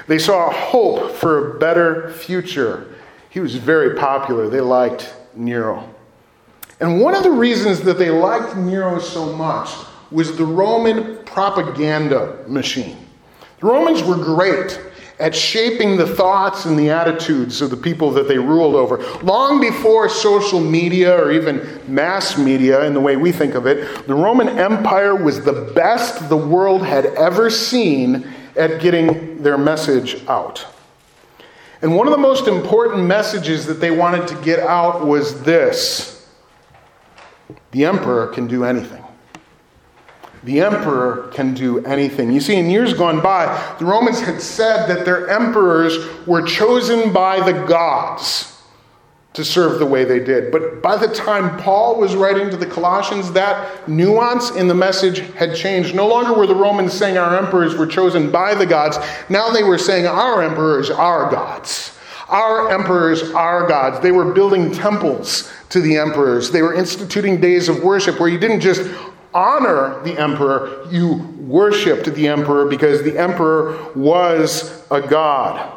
They 0.06 0.18
saw 0.18 0.48
a 0.48 0.52
hope 0.52 1.12
for 1.12 1.56
a 1.56 1.58
better 1.58 2.10
future. 2.12 2.94
He 3.30 3.40
was 3.40 3.54
very 3.56 3.94
popular. 3.94 4.48
They 4.48 4.60
liked 4.60 5.14
Nero. 5.34 5.88
And 6.80 7.00
one 7.00 7.14
of 7.14 7.22
the 7.22 7.30
reasons 7.30 7.80
that 7.82 7.98
they 7.98 8.10
liked 8.10 8.56
Nero 8.56 8.98
so 9.00 9.32
much 9.34 9.70
was 10.10 10.36
the 10.36 10.44
Roman 10.44 11.18
propaganda 11.24 12.44
machine. 12.46 12.96
The 13.60 13.66
Romans 13.66 14.02
were 14.02 14.16
great 14.16 14.80
at 15.18 15.34
shaping 15.34 15.96
the 15.96 16.06
thoughts 16.06 16.64
and 16.64 16.78
the 16.78 16.90
attitudes 16.90 17.60
of 17.60 17.70
the 17.70 17.76
people 17.76 18.10
that 18.12 18.28
they 18.28 18.38
ruled 18.38 18.74
over. 18.74 18.98
Long 19.22 19.60
before 19.60 20.08
social 20.08 20.60
media 20.60 21.16
or 21.16 21.32
even 21.32 21.80
mass 21.88 22.38
media, 22.38 22.84
in 22.84 22.94
the 22.94 23.00
way 23.00 23.16
we 23.16 23.32
think 23.32 23.54
of 23.54 23.66
it, 23.66 24.06
the 24.06 24.14
Roman 24.14 24.48
Empire 24.48 25.16
was 25.16 25.42
the 25.44 25.72
best 25.74 26.28
the 26.28 26.36
world 26.36 26.84
had 26.84 27.06
ever 27.06 27.50
seen 27.50 28.28
at 28.56 28.80
getting 28.80 29.42
their 29.42 29.58
message 29.58 30.24
out. 30.28 30.66
And 31.82 31.96
one 31.96 32.06
of 32.06 32.12
the 32.12 32.18
most 32.18 32.48
important 32.48 33.04
messages 33.04 33.66
that 33.66 33.80
they 33.80 33.90
wanted 33.90 34.26
to 34.28 34.34
get 34.42 34.58
out 34.60 35.06
was 35.06 35.42
this 35.42 36.14
the 37.70 37.84
emperor 37.84 38.26
can 38.28 38.46
do 38.46 38.64
anything. 38.64 39.04
The 40.48 40.62
emperor 40.62 41.28
can 41.34 41.52
do 41.52 41.84
anything. 41.84 42.32
You 42.32 42.40
see, 42.40 42.54
in 42.54 42.70
years 42.70 42.94
gone 42.94 43.20
by, 43.20 43.76
the 43.78 43.84
Romans 43.84 44.18
had 44.18 44.40
said 44.40 44.86
that 44.86 45.04
their 45.04 45.28
emperors 45.28 45.98
were 46.26 46.40
chosen 46.40 47.12
by 47.12 47.38
the 47.40 47.66
gods 47.66 48.58
to 49.34 49.44
serve 49.44 49.78
the 49.78 49.84
way 49.84 50.04
they 50.04 50.20
did. 50.20 50.50
But 50.50 50.82
by 50.82 50.96
the 50.96 51.08
time 51.08 51.58
Paul 51.58 52.00
was 52.00 52.16
writing 52.16 52.48
to 52.48 52.56
the 52.56 52.64
Colossians, 52.64 53.30
that 53.32 53.86
nuance 53.86 54.52
in 54.52 54.68
the 54.68 54.74
message 54.74 55.18
had 55.34 55.54
changed. 55.54 55.94
No 55.94 56.08
longer 56.08 56.32
were 56.32 56.46
the 56.46 56.54
Romans 56.54 56.94
saying 56.94 57.18
our 57.18 57.36
emperors 57.36 57.76
were 57.76 57.86
chosen 57.86 58.30
by 58.30 58.54
the 58.54 58.64
gods, 58.64 58.96
now 59.28 59.50
they 59.50 59.64
were 59.64 59.76
saying 59.76 60.06
our 60.06 60.42
emperors 60.42 60.88
are 60.88 61.30
gods. 61.30 61.94
Our 62.30 62.70
emperors 62.70 63.32
are 63.32 63.66
gods. 63.68 64.00
They 64.00 64.12
were 64.12 64.32
building 64.32 64.72
temples 64.72 65.52
to 65.68 65.82
the 65.82 65.98
emperors. 65.98 66.50
They 66.50 66.62
were 66.62 66.72
instituting 66.72 67.38
days 67.38 67.68
of 67.68 67.82
worship 67.82 68.18
where 68.18 68.30
you 68.30 68.38
didn't 68.38 68.60
just 68.60 68.90
honor 69.34 70.02
the 70.02 70.18
emperor, 70.18 70.86
you 70.90 71.14
worshiped 71.38 72.06
the 72.14 72.28
emperor 72.28 72.66
because 72.66 73.02
the 73.02 73.18
emperor 73.18 73.92
was 73.94 74.86
a 74.90 75.00
god. 75.00 75.74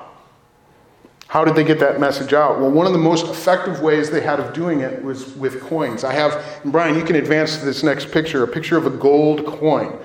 How 1.28 1.46
did 1.46 1.56
they 1.56 1.64
get 1.64 1.80
that 1.80 1.98
message 1.98 2.34
out? 2.34 2.60
Well, 2.60 2.72
one 2.72 2.86
of 2.86 2.92
the 2.92 3.00
most 3.00 3.26
effective 3.28 3.80
ways 3.80 4.10
they 4.10 4.20
had 4.20 4.42
of 4.42 4.54
doing 4.54 4.82
it 4.82 5.02
was 5.02 5.34
with 5.38 5.62
coins. 5.62 6.04
I 6.04 6.12
have, 6.12 6.44
Brian, 6.66 6.98
you 6.98 7.06
can 7.06 7.16
advance 7.16 7.58
to 7.58 7.64
this 7.64 7.84
next 7.84 8.12
picture, 8.12 8.44
a 8.44 8.48
picture 8.48 8.78
of 8.78 8.86
a 8.86 8.90
gold 8.90 9.46
coin. 9.46 9.98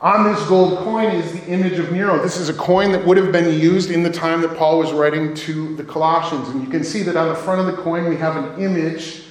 On 0.00 0.24
this 0.24 0.42
gold 0.48 0.78
coin 0.78 1.08
is 1.08 1.30
the 1.32 1.46
image 1.46 1.78
of 1.78 1.92
Nero. 1.92 2.22
This 2.22 2.38
is 2.38 2.48
a 2.48 2.54
coin 2.54 2.90
that 2.92 3.06
would 3.06 3.18
have 3.18 3.32
been 3.32 3.60
used 3.60 3.90
in 3.90 4.02
the 4.02 4.10
time 4.10 4.40
that 4.40 4.56
Paul 4.56 4.78
was 4.78 4.92
writing 4.92 5.34
to 5.34 5.76
the 5.76 5.84
Colossians. 5.84 6.48
And 6.48 6.62
you 6.62 6.70
can 6.70 6.84
see 6.84 7.02
that 7.02 7.16
on 7.16 7.28
the 7.28 7.34
front 7.34 7.60
of 7.60 7.66
the 7.66 7.82
coin 7.82 8.08
we 8.08 8.16
have 8.16 8.34
an 8.36 8.58
image, 8.58 9.24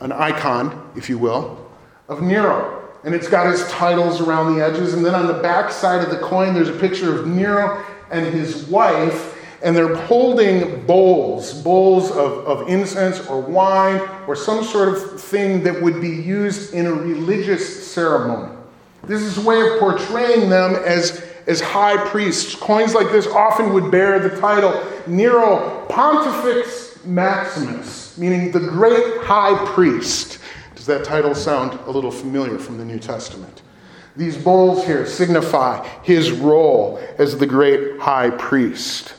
an 0.00 0.10
icon, 0.10 0.90
if 0.96 1.10
you 1.10 1.18
will, 1.18 1.65
of 2.08 2.22
Nero. 2.22 2.82
And 3.04 3.14
it's 3.14 3.28
got 3.28 3.46
his 3.46 3.66
titles 3.70 4.20
around 4.20 4.56
the 4.56 4.64
edges. 4.64 4.94
And 4.94 5.04
then 5.04 5.14
on 5.14 5.26
the 5.26 5.34
back 5.34 5.70
side 5.70 6.02
of 6.02 6.10
the 6.10 6.18
coin, 6.18 6.54
there's 6.54 6.68
a 6.68 6.78
picture 6.78 7.16
of 7.18 7.26
Nero 7.26 7.84
and 8.10 8.26
his 8.26 8.64
wife. 8.64 9.34
And 9.62 9.76
they're 9.76 9.94
holding 9.94 10.84
bowls, 10.86 11.62
bowls 11.62 12.10
of, 12.10 12.46
of 12.46 12.68
incense 12.68 13.26
or 13.28 13.40
wine 13.40 14.00
or 14.26 14.36
some 14.36 14.62
sort 14.64 14.88
of 14.88 15.20
thing 15.20 15.62
that 15.62 15.80
would 15.80 16.00
be 16.00 16.10
used 16.10 16.74
in 16.74 16.86
a 16.86 16.92
religious 16.92 17.86
ceremony. 17.90 18.54
This 19.04 19.22
is 19.22 19.38
a 19.38 19.40
way 19.40 19.60
of 19.60 19.78
portraying 19.78 20.50
them 20.50 20.74
as, 20.74 21.24
as 21.46 21.60
high 21.60 21.96
priests. 22.08 22.54
Coins 22.56 22.94
like 22.94 23.12
this 23.12 23.26
often 23.28 23.72
would 23.72 23.90
bear 23.90 24.18
the 24.18 24.36
title 24.40 24.84
Nero 25.06 25.86
Pontifex 25.88 27.04
Maximus, 27.04 28.18
meaning 28.18 28.50
the 28.50 28.60
great 28.60 29.18
high 29.18 29.56
priest. 29.72 30.38
Does 30.86 30.98
that 30.98 31.04
title 31.04 31.34
sound 31.34 31.80
a 31.88 31.90
little 31.90 32.12
familiar 32.12 32.60
from 32.60 32.78
the 32.78 32.84
New 32.84 33.00
Testament? 33.00 33.62
These 34.14 34.36
bowls 34.36 34.86
here 34.86 35.04
signify 35.04 35.84
his 36.04 36.30
role 36.30 37.04
as 37.18 37.36
the 37.36 37.44
great 37.44 37.98
high 37.98 38.30
priest. 38.30 39.14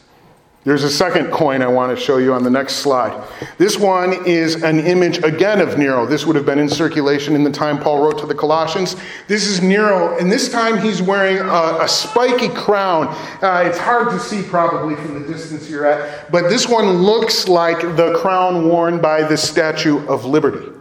There's 0.64 0.86
a 0.86 0.90
second 0.90 1.30
coin 1.30 1.62
I 1.62 1.68
want 1.68 1.94
to 1.94 2.02
show 2.02 2.20
you 2.20 2.32
on 2.32 2.46
the 2.46 2.50
next 2.50 2.78
slide. 2.78 3.22
This 3.58 3.78
one 3.78 4.26
is 4.26 4.64
an 4.64 4.80
image 4.80 5.22
again 5.26 5.60
of 5.60 5.78
Nero. 5.78 6.06
This 6.06 6.26
would 6.26 6.38
have 6.38 6.46
been 6.46 6.58
in 6.58 6.70
circulation 6.70 7.36
in 7.36 7.44
the 7.44 7.52
time 7.52 7.80
Paul 7.80 8.02
wrote 8.02 8.18
to 8.20 8.26
the 8.26 8.36
Colossians. 8.36 8.96
This 9.28 9.46
is 9.46 9.62
Nero, 9.62 10.18
and 10.18 10.32
this 10.32 10.48
time 10.50 10.78
he's 10.78 11.02
wearing 11.02 11.40
a, 11.40 11.80
a 11.82 11.88
spiky 11.90 12.48
crown. 12.48 13.08
Uh, 13.42 13.64
it's 13.66 13.78
hard 13.78 14.08
to 14.12 14.22
see 14.22 14.42
probably 14.42 14.96
from 14.96 15.22
the 15.22 15.28
distance 15.28 15.70
you're 15.70 15.86
at, 15.86 16.32
but 16.32 16.44
this 16.44 16.66
one 16.66 16.94
looks 16.94 17.50
like 17.50 17.82
the 17.98 18.18
crown 18.22 18.70
worn 18.70 19.02
by 19.02 19.22
the 19.22 19.36
Statue 19.36 20.08
of 20.08 20.24
Liberty. 20.24 20.77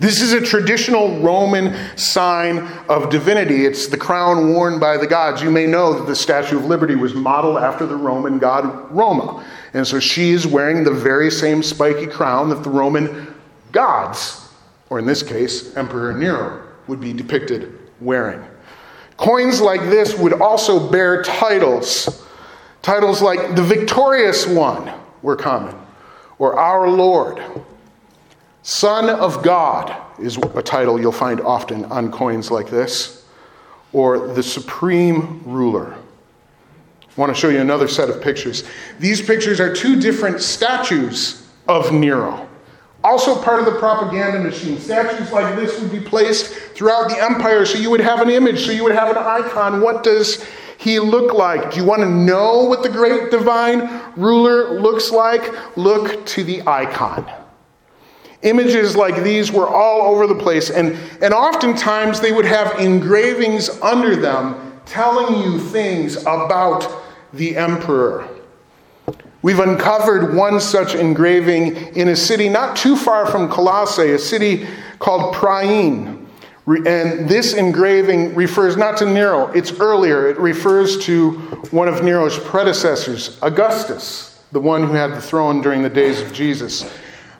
This 0.00 0.20
is 0.20 0.32
a 0.32 0.40
traditional 0.40 1.20
Roman 1.20 1.96
sign 1.96 2.58
of 2.88 3.10
divinity. 3.10 3.64
It's 3.64 3.86
the 3.86 3.96
crown 3.96 4.52
worn 4.52 4.80
by 4.80 4.96
the 4.96 5.06
gods. 5.06 5.40
You 5.40 5.50
may 5.50 5.66
know 5.66 5.92
that 5.94 6.06
the 6.06 6.16
Statue 6.16 6.58
of 6.58 6.64
Liberty 6.64 6.96
was 6.96 7.14
modeled 7.14 7.58
after 7.58 7.86
the 7.86 7.96
Roman 7.96 8.38
god 8.38 8.90
Roma. 8.90 9.44
And 9.72 9.86
so 9.86 10.00
she 10.00 10.30
is 10.30 10.46
wearing 10.46 10.84
the 10.84 10.90
very 10.90 11.30
same 11.30 11.62
spiky 11.62 12.06
crown 12.06 12.48
that 12.48 12.62
the 12.62 12.70
Roman 12.70 13.34
gods, 13.72 14.48
or 14.90 14.98
in 14.98 15.06
this 15.06 15.22
case, 15.22 15.76
Emperor 15.76 16.12
Nero, 16.12 16.62
would 16.86 17.00
be 17.00 17.12
depicted 17.12 17.78
wearing. 18.00 18.44
Coins 19.16 19.60
like 19.60 19.82
this 19.82 20.18
would 20.18 20.40
also 20.40 20.90
bear 20.90 21.22
titles. 21.22 22.26
Titles 22.82 23.22
like 23.22 23.54
the 23.54 23.62
Victorious 23.62 24.46
One 24.46 24.92
were 25.22 25.36
common, 25.36 25.74
or 26.38 26.58
Our 26.58 26.88
Lord, 26.88 27.42
Son 28.66 29.10
of 29.10 29.42
God 29.42 29.94
is 30.18 30.38
a 30.38 30.62
title 30.62 30.98
you'll 30.98 31.12
find 31.12 31.38
often 31.42 31.84
on 31.84 32.10
coins 32.10 32.50
like 32.50 32.70
this, 32.70 33.26
or 33.92 34.28
the 34.28 34.42
Supreme 34.42 35.42
Ruler. 35.44 35.92
I 35.92 37.20
want 37.20 37.28
to 37.28 37.38
show 37.38 37.50
you 37.50 37.60
another 37.60 37.86
set 37.86 38.08
of 38.08 38.22
pictures. 38.22 38.64
These 38.98 39.20
pictures 39.20 39.60
are 39.60 39.72
two 39.74 40.00
different 40.00 40.40
statues 40.40 41.46
of 41.68 41.92
Nero. 41.92 42.48
Also, 43.04 43.40
part 43.42 43.60
of 43.60 43.66
the 43.66 43.78
propaganda 43.78 44.38
machine. 44.38 44.78
Statues 44.78 45.30
like 45.30 45.54
this 45.56 45.78
would 45.78 45.92
be 45.92 46.00
placed 46.00 46.54
throughout 46.74 47.10
the 47.10 47.22
empire 47.22 47.66
so 47.66 47.76
you 47.76 47.90
would 47.90 48.00
have 48.00 48.22
an 48.22 48.30
image, 48.30 48.64
so 48.64 48.72
you 48.72 48.82
would 48.82 48.94
have 48.94 49.14
an 49.14 49.18
icon. 49.18 49.82
What 49.82 50.02
does 50.02 50.42
he 50.78 50.98
look 50.98 51.34
like? 51.34 51.72
Do 51.72 51.76
you 51.76 51.84
want 51.84 52.00
to 52.00 52.08
know 52.08 52.64
what 52.64 52.82
the 52.82 52.88
great 52.88 53.30
divine 53.30 53.90
ruler 54.16 54.80
looks 54.80 55.10
like? 55.10 55.76
Look 55.76 56.24
to 56.28 56.42
the 56.42 56.66
icon. 56.66 57.30
Images 58.44 58.94
like 58.94 59.22
these 59.22 59.50
were 59.50 59.66
all 59.66 60.02
over 60.02 60.26
the 60.26 60.34
place, 60.34 60.70
and, 60.70 60.96
and 61.22 61.34
oftentimes 61.34 62.20
they 62.20 62.30
would 62.30 62.44
have 62.44 62.78
engravings 62.78 63.70
under 63.80 64.16
them 64.16 64.80
telling 64.84 65.42
you 65.42 65.58
things 65.58 66.16
about 66.22 66.86
the 67.32 67.56
emperor. 67.56 68.28
We've 69.40 69.60
uncovered 69.60 70.34
one 70.34 70.60
such 70.60 70.94
engraving 70.94 71.76
in 71.96 72.08
a 72.08 72.16
city 72.16 72.48
not 72.48 72.76
too 72.76 72.96
far 72.96 73.26
from 73.26 73.50
Colossae, 73.50 74.12
a 74.12 74.18
city 74.18 74.66
called 74.98 75.34
Priene. 75.34 76.26
And 76.66 77.28
this 77.28 77.52
engraving 77.52 78.34
refers 78.34 78.76
not 78.76 78.96
to 78.98 79.06
Nero, 79.06 79.48
it's 79.48 79.72
earlier. 79.80 80.28
It 80.28 80.38
refers 80.38 80.98
to 81.04 81.32
one 81.70 81.88
of 81.88 82.02
Nero's 82.02 82.38
predecessors, 82.38 83.38
Augustus, 83.42 84.42
the 84.52 84.60
one 84.60 84.82
who 84.82 84.92
had 84.94 85.12
the 85.12 85.20
throne 85.20 85.60
during 85.60 85.82
the 85.82 85.90
days 85.90 86.20
of 86.22 86.32
Jesus. 86.32 86.90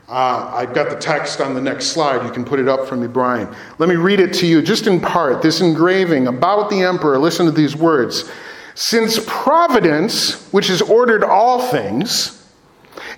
Uh, 0.07 0.51
I've 0.55 0.75
got 0.75 0.91
the 0.91 0.97
text 0.97 1.41
on 1.41 1.55
the 1.55 1.63
next 1.63 1.87
slide. 1.87 2.25
You 2.27 2.31
can 2.31 2.45
put 2.45 2.61
it 2.61 2.69
up 2.69 2.87
for 2.87 2.97
me, 2.97 3.07
Brian. 3.07 3.55
Let 3.79 3.89
me 3.89 3.97
read 3.97 4.21
it 4.21 4.35
to 4.35 4.47
you 4.47 4.61
just 4.61 4.87
in 4.87 5.01
part. 5.01 5.41
This 5.41 5.63
engraving 5.63 6.27
about 6.27 6.69
the 6.69 6.83
emperor. 6.83 7.19
Listen 7.19 7.47
to 7.47 7.53
these 7.53 7.75
words. 7.75 8.31
Since 8.75 9.25
providence, 9.27 10.53
which 10.53 10.67
has 10.67 10.83
ordered 10.83 11.25
all 11.25 11.69
things 11.69 12.47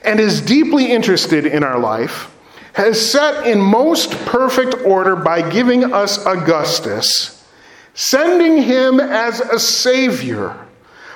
and 0.02 0.20
is 0.20 0.40
deeply 0.40 0.92
interested 0.92 1.44
in 1.44 1.64
our 1.64 1.78
life, 1.78 2.32
has 2.74 3.10
set 3.10 3.46
in 3.46 3.60
most 3.60 4.10
perfect 4.26 4.74
order 4.84 5.16
by 5.16 5.48
giving 5.48 5.92
us 5.92 6.24
Augustus, 6.24 7.44
sending 7.94 8.62
him 8.62 9.00
as 9.00 9.40
a 9.40 9.58
savior, 9.58 10.54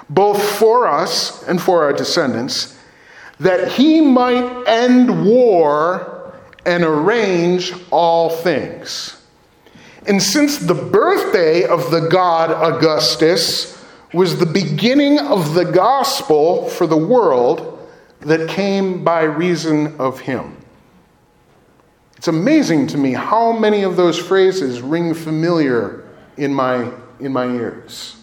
both 0.09 0.43
for 0.43 0.89
us 0.89 1.47
and 1.47 1.63
for 1.63 1.85
our 1.85 1.93
descendants 1.93 2.77
that 3.41 3.73
he 3.73 4.01
might 4.01 4.65
end 4.67 5.27
war 5.27 6.33
and 6.65 6.85
arrange 6.85 7.73
all 7.91 8.31
things. 8.31 9.21
And 10.07 10.23
since 10.23 10.59
the 10.59 10.75
birthday 10.75 11.65
of 11.65 11.91
the 11.91 12.09
god 12.09 12.51
Augustus 12.51 13.83
was 14.13 14.39
the 14.39 14.47
beginning 14.47 15.19
of 15.19 15.55
the 15.55 15.65
gospel 15.65 16.69
for 16.69 16.87
the 16.87 16.97
world 16.97 17.89
that 18.21 18.49
came 18.49 19.03
by 19.05 19.23
reason 19.23 19.99
of 19.99 20.21
him. 20.21 20.57
It's 22.17 22.29
amazing 22.29 22.89
to 22.89 22.99
me 22.99 23.13
how 23.13 23.53
many 23.53 23.83
of 23.83 23.97
those 23.97 24.19
phrases 24.19 24.83
ring 24.83 25.15
familiar 25.15 26.05
in 26.37 26.53
my, 26.53 26.93
in 27.19 27.33
my 27.33 27.47
ears. 27.47 28.20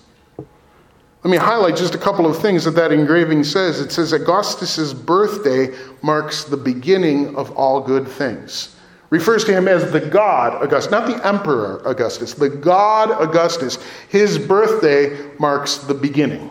Let 1.28 1.32
me 1.32 1.38
highlight 1.40 1.76
just 1.76 1.94
a 1.94 1.98
couple 1.98 2.26
of 2.26 2.42
things 2.42 2.64
that 2.64 2.72
that 2.76 2.94
engraving 2.94 3.44
says. 3.44 3.82
It 3.82 3.92
says 3.92 4.14
Augustus's 4.14 4.94
birthday 4.94 5.76
marks 6.02 6.46
the 6.46 6.56
beginning 6.56 7.36
of 7.36 7.52
all 7.58 7.82
good 7.82 8.08
things. 8.08 8.78
Refers 9.10 9.44
to 9.44 9.52
him 9.52 9.68
as 9.68 9.92
the 9.92 10.00
god 10.00 10.64
Augustus, 10.64 10.90
not 10.90 11.06
the 11.06 11.28
emperor 11.28 11.82
Augustus, 11.86 12.34
the 12.34 12.48
god 12.48 13.12
Augustus. 13.22 13.78
His 14.08 14.40
birthday 14.40 15.30
marks 15.38 15.80
the 15.80 15.94
beginning 15.94 16.50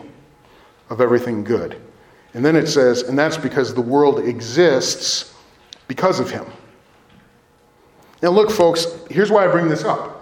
of 0.91 1.01
everything 1.01 1.43
good. 1.43 1.81
And 2.35 2.45
then 2.45 2.55
it 2.55 2.67
says, 2.67 3.01
and 3.01 3.17
that's 3.17 3.35
because 3.35 3.73
the 3.73 3.81
world 3.81 4.19
exists 4.19 5.33
because 5.87 6.19
of 6.19 6.29
him. 6.29 6.45
Now, 8.21 8.29
look, 8.29 8.51
folks, 8.51 8.85
here's 9.09 9.31
why 9.31 9.43
I 9.43 9.47
bring 9.47 9.69
this 9.69 9.83
up. 9.83 10.16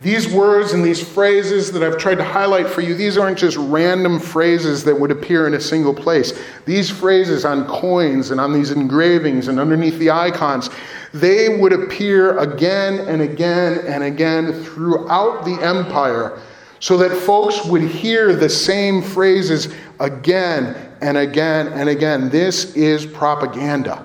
These 0.00 0.32
words 0.32 0.72
and 0.72 0.84
these 0.84 1.02
phrases 1.02 1.72
that 1.72 1.82
I've 1.82 1.96
tried 1.96 2.16
to 2.16 2.24
highlight 2.24 2.66
for 2.66 2.82
you, 2.82 2.94
these 2.94 3.16
aren't 3.16 3.38
just 3.38 3.56
random 3.56 4.20
phrases 4.20 4.84
that 4.84 4.98
would 4.98 5.10
appear 5.10 5.46
in 5.46 5.54
a 5.54 5.60
single 5.60 5.94
place. 5.94 6.38
These 6.66 6.90
phrases 6.90 7.44
on 7.44 7.66
coins 7.66 8.30
and 8.30 8.38
on 8.40 8.52
these 8.52 8.70
engravings 8.70 9.48
and 9.48 9.58
underneath 9.58 9.98
the 9.98 10.10
icons, 10.10 10.68
they 11.14 11.56
would 11.56 11.72
appear 11.72 12.38
again 12.38 12.98
and 13.08 13.22
again 13.22 13.78
and 13.86 14.04
again 14.04 14.64
throughout 14.64 15.44
the 15.44 15.54
empire 15.62 16.38
so 16.80 16.98
that 16.98 17.16
folks 17.16 17.64
would 17.64 17.82
hear 17.82 18.36
the 18.36 18.48
same 18.48 19.00
phrases 19.00 19.72
again 20.00 20.76
and 21.00 21.16
again 21.16 21.68
and 21.68 21.88
again. 21.88 22.28
This 22.28 22.74
is 22.74 23.06
propaganda. 23.06 24.04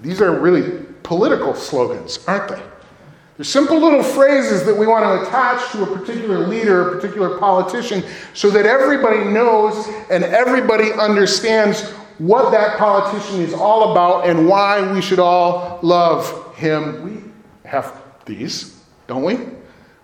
These 0.00 0.20
are 0.20 0.38
really 0.38 0.84
political 1.02 1.54
slogans, 1.54 2.24
aren't 2.28 2.50
they? 2.50 2.62
They're 3.40 3.44
simple 3.46 3.80
little 3.80 4.02
phrases 4.02 4.66
that 4.66 4.76
we 4.76 4.86
want 4.86 5.02
to 5.02 5.26
attach 5.26 5.72
to 5.72 5.82
a 5.82 5.86
particular 5.86 6.46
leader, 6.46 6.90
a 6.90 6.94
particular 6.94 7.38
politician, 7.38 8.04
so 8.34 8.50
that 8.50 8.66
everybody 8.66 9.24
knows 9.24 9.88
and 10.10 10.24
everybody 10.24 10.92
understands 10.92 11.88
what 12.18 12.50
that 12.50 12.76
politician 12.76 13.40
is 13.40 13.54
all 13.54 13.92
about 13.92 14.28
and 14.28 14.46
why 14.46 14.92
we 14.92 15.00
should 15.00 15.18
all 15.18 15.78
love 15.80 16.54
him. 16.54 17.02
We 17.02 17.32
have 17.66 18.02
these, 18.26 18.78
don't 19.06 19.22
we? 19.22 19.38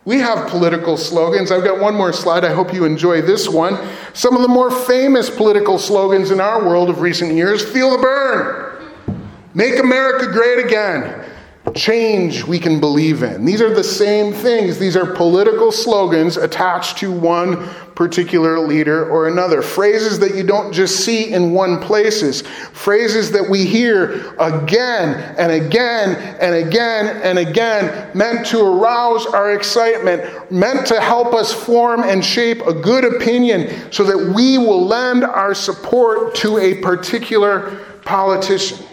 We 0.06 0.16
have 0.20 0.48
political 0.48 0.96
slogans. 0.96 1.52
I've 1.52 1.62
got 1.62 1.78
one 1.78 1.94
more 1.94 2.14
slide. 2.14 2.42
I 2.42 2.54
hope 2.54 2.72
you 2.72 2.86
enjoy 2.86 3.20
this 3.20 3.50
one. 3.50 3.78
Some 4.14 4.34
of 4.34 4.40
the 4.40 4.48
more 4.48 4.70
famous 4.70 5.28
political 5.28 5.78
slogans 5.78 6.30
in 6.30 6.40
our 6.40 6.64
world 6.64 6.88
of 6.88 7.02
recent 7.02 7.34
years 7.34 7.62
feel 7.62 7.90
the 7.90 7.98
burn. 7.98 9.20
Make 9.52 9.78
America 9.78 10.32
great 10.32 10.64
again. 10.64 11.26
Change 11.74 12.44
we 12.44 12.58
can 12.58 12.80
believe 12.80 13.22
in. 13.22 13.44
These 13.44 13.60
are 13.60 13.74
the 13.74 13.84
same 13.84 14.32
things. 14.32 14.78
These 14.78 14.96
are 14.96 15.14
political 15.14 15.72
slogans 15.72 16.36
attached 16.36 16.98
to 16.98 17.10
one 17.10 17.68
particular 17.94 18.60
leader 18.60 19.08
or 19.08 19.26
another. 19.26 19.62
Phrases 19.62 20.18
that 20.20 20.34
you 20.34 20.44
don't 20.44 20.72
just 20.72 21.04
see 21.04 21.32
in 21.32 21.52
one 21.52 21.80
places. 21.80 22.42
Phrases 22.42 23.32
that 23.32 23.48
we 23.48 23.64
hear 23.64 24.34
again 24.38 25.34
and 25.38 25.50
again 25.50 26.16
and 26.40 26.54
again 26.54 27.20
and 27.22 27.38
again, 27.38 28.10
meant 28.14 28.46
to 28.46 28.60
arouse 28.60 29.26
our 29.26 29.52
excitement, 29.52 30.52
meant 30.52 30.86
to 30.86 31.00
help 31.00 31.34
us 31.34 31.52
form 31.52 32.02
and 32.02 32.24
shape 32.24 32.60
a 32.66 32.72
good 32.72 33.04
opinion 33.04 33.90
so 33.90 34.04
that 34.04 34.34
we 34.34 34.58
will 34.58 34.86
lend 34.86 35.24
our 35.24 35.54
support 35.54 36.34
to 36.36 36.58
a 36.58 36.80
particular 36.80 37.78
politician. 38.04 38.86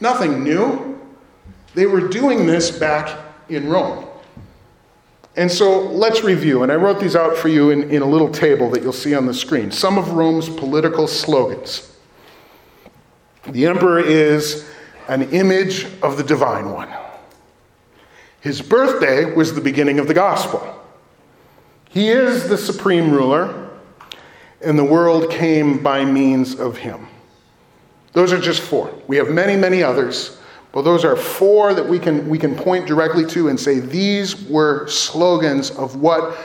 Nothing 0.00 0.44
new. 0.44 0.87
They 1.74 1.86
were 1.86 2.08
doing 2.08 2.46
this 2.46 2.70
back 2.70 3.18
in 3.48 3.68
Rome. 3.68 4.06
And 5.36 5.50
so 5.50 5.82
let's 5.82 6.22
review. 6.22 6.62
And 6.62 6.72
I 6.72 6.74
wrote 6.74 6.98
these 6.98 7.14
out 7.14 7.36
for 7.36 7.48
you 7.48 7.70
in, 7.70 7.90
in 7.90 8.02
a 8.02 8.06
little 8.06 8.30
table 8.30 8.70
that 8.70 8.82
you'll 8.82 8.92
see 8.92 9.14
on 9.14 9.26
the 9.26 9.34
screen. 9.34 9.70
Some 9.70 9.96
of 9.96 10.12
Rome's 10.12 10.48
political 10.48 11.06
slogans. 11.06 11.96
The 13.46 13.66
emperor 13.66 14.00
is 14.00 14.68
an 15.08 15.30
image 15.30 15.86
of 16.02 16.16
the 16.16 16.24
divine 16.24 16.70
one. 16.70 16.88
His 18.40 18.60
birthday 18.60 19.32
was 19.32 19.54
the 19.54 19.60
beginning 19.60 19.98
of 19.98 20.08
the 20.08 20.14
gospel. 20.14 20.74
He 21.88 22.08
is 22.08 22.48
the 22.48 22.58
supreme 22.58 23.10
ruler, 23.10 23.70
and 24.60 24.78
the 24.78 24.84
world 24.84 25.30
came 25.30 25.82
by 25.82 26.04
means 26.04 26.58
of 26.58 26.76
him. 26.76 27.08
Those 28.12 28.32
are 28.32 28.40
just 28.40 28.60
four. 28.60 28.92
We 29.06 29.16
have 29.16 29.30
many, 29.30 29.56
many 29.56 29.82
others, 29.82 30.37
but 30.72 30.82
those 30.82 31.04
are 31.04 31.16
four 31.16 31.74
that 31.74 31.86
we 31.86 31.98
can, 31.98 32.28
we 32.28 32.38
can 32.38 32.54
point 32.54 32.86
directly 32.86 33.24
to 33.26 33.48
and 33.48 33.58
say 33.58 33.80
these 33.80 34.44
were 34.48 34.86
slogans 34.86 35.70
of 35.70 35.96
what 35.96 36.36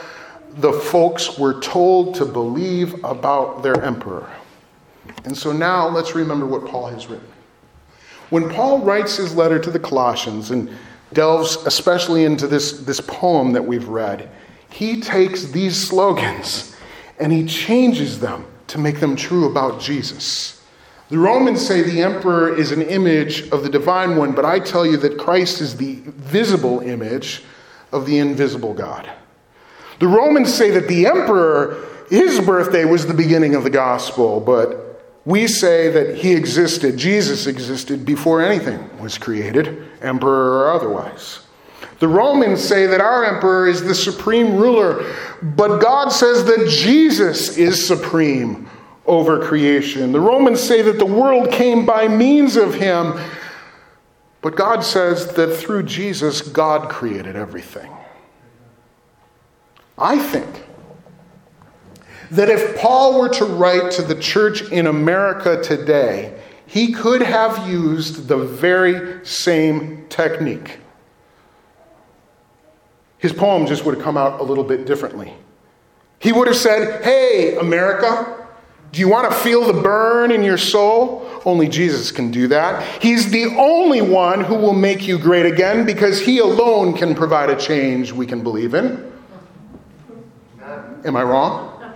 the 0.57 0.71
folks 0.71 1.37
were 1.37 1.59
told 1.59 2.15
to 2.15 2.25
believe 2.25 3.03
about 3.03 3.63
their 3.63 3.81
emperor. 3.83 4.29
And 5.25 5.37
so 5.37 5.51
now 5.51 5.87
let's 5.89 6.15
remember 6.15 6.45
what 6.45 6.65
Paul 6.65 6.87
has 6.87 7.07
written. 7.07 7.27
When 8.29 8.49
Paul 8.49 8.79
writes 8.79 9.17
his 9.17 9.35
letter 9.35 9.59
to 9.59 9.71
the 9.71 9.79
Colossians 9.79 10.51
and 10.51 10.69
delves 11.11 11.57
especially 11.65 12.23
into 12.23 12.47
this, 12.47 12.79
this 12.79 12.99
poem 12.99 13.51
that 13.53 13.63
we've 13.63 13.87
read, 13.87 14.29
he 14.69 15.01
takes 15.01 15.45
these 15.45 15.75
slogans 15.75 16.75
and 17.19 17.31
he 17.31 17.45
changes 17.45 18.19
them 18.19 18.45
to 18.67 18.79
make 18.79 18.99
them 18.99 19.15
true 19.15 19.49
about 19.49 19.79
Jesus. 19.79 20.62
The 21.13 21.19
Romans 21.19 21.63
say 21.63 21.83
the 21.83 22.01
emperor 22.01 22.55
is 22.55 22.71
an 22.71 22.81
image 22.81 23.47
of 23.51 23.61
the 23.61 23.69
divine 23.69 24.15
one, 24.15 24.31
but 24.31 24.45
I 24.45 24.57
tell 24.57 24.83
you 24.83 24.97
that 24.97 25.19
Christ 25.19 25.61
is 25.61 25.77
the 25.77 25.97
visible 26.07 26.79
image 26.79 27.43
of 27.91 28.07
the 28.07 28.17
invisible 28.17 28.73
God. 28.73 29.07
The 29.99 30.07
Romans 30.07 30.51
say 30.51 30.71
that 30.71 30.87
the 30.87 31.05
emperor, 31.05 31.85
his 32.09 32.43
birthday 32.43 32.85
was 32.85 33.05
the 33.05 33.13
beginning 33.13 33.53
of 33.53 33.63
the 33.63 33.69
gospel, 33.69 34.39
but 34.39 35.03
we 35.23 35.45
say 35.45 35.87
that 35.91 36.15
he 36.15 36.33
existed, 36.33 36.97
Jesus 36.97 37.45
existed 37.45 38.07
before 38.07 38.41
anything 38.41 38.89
was 38.99 39.19
created, 39.19 39.87
emperor 40.01 40.63
or 40.63 40.71
otherwise. 40.71 41.41
The 41.99 42.07
Romans 42.07 42.59
say 42.59 42.87
that 42.87 43.01
our 43.01 43.23
emperor 43.23 43.67
is 43.67 43.83
the 43.83 43.93
supreme 43.93 44.55
ruler, 44.55 45.05
but 45.43 45.77
God 45.77 46.11
says 46.11 46.43
that 46.45 46.67
Jesus 46.69 47.55
is 47.55 47.85
supreme 47.85 48.67
over 49.05 49.39
creation. 49.45 50.11
The 50.11 50.19
Romans 50.19 50.61
say 50.61 50.81
that 50.81 50.97
the 50.97 51.05
world 51.05 51.51
came 51.51 51.85
by 51.85 52.07
means 52.07 52.55
of 52.55 52.73
him, 52.73 53.19
but 54.41 54.55
God 54.55 54.83
says 54.83 55.33
that 55.33 55.55
through 55.55 55.83
Jesus, 55.83 56.41
God 56.41 56.89
created 56.89 57.35
everything. 57.35 57.91
I 59.97 60.17
think 60.17 60.65
that 62.31 62.49
if 62.49 62.77
Paul 62.77 63.19
were 63.19 63.29
to 63.29 63.45
write 63.45 63.91
to 63.91 64.01
the 64.01 64.15
church 64.15 64.63
in 64.71 64.87
America 64.87 65.61
today, 65.61 66.33
he 66.65 66.91
could 66.91 67.21
have 67.21 67.69
used 67.69 68.27
the 68.27 68.37
very 68.37 69.23
same 69.25 70.07
technique. 70.09 70.79
His 73.19 73.31
poem 73.31 73.67
just 73.67 73.85
would 73.85 73.95
have 73.95 74.03
come 74.03 74.17
out 74.17 74.41
a 74.41 74.43
little 74.43 74.63
bit 74.63 74.85
differently. 74.85 75.33
He 76.19 76.31
would 76.31 76.47
have 76.47 76.57
said, 76.57 77.03
Hey, 77.03 77.55
America, 77.57 78.42
do 78.93 78.99
you 78.99 79.09
want 79.09 79.27
to 79.31 79.35
feel 79.35 79.65
the 79.65 79.81
burn 79.81 80.29
in 80.29 80.43
your 80.43 80.59
soul? 80.59 81.27
Only 81.45 81.67
Jesus 81.67 82.11
can 82.11 82.29
do 82.29 82.47
that. 82.49 83.01
He's 83.01 83.31
the 83.31 83.45
only 83.57 84.03
one 84.03 84.41
who 84.43 84.53
will 84.53 84.73
make 84.73 85.07
you 85.07 85.17
great 85.17 85.47
again 85.47 85.83
because 85.83 86.21
He 86.21 86.37
alone 86.37 86.95
can 86.95 87.15
provide 87.15 87.49
a 87.49 87.55
change 87.55 88.11
we 88.11 88.27
can 88.27 88.43
believe 88.43 88.75
in. 88.75 89.11
Am 91.03 91.15
I 91.15 91.23
wrong? 91.23 91.91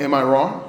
Am 0.00 0.12
I 0.12 0.24
wrong? 0.24 0.65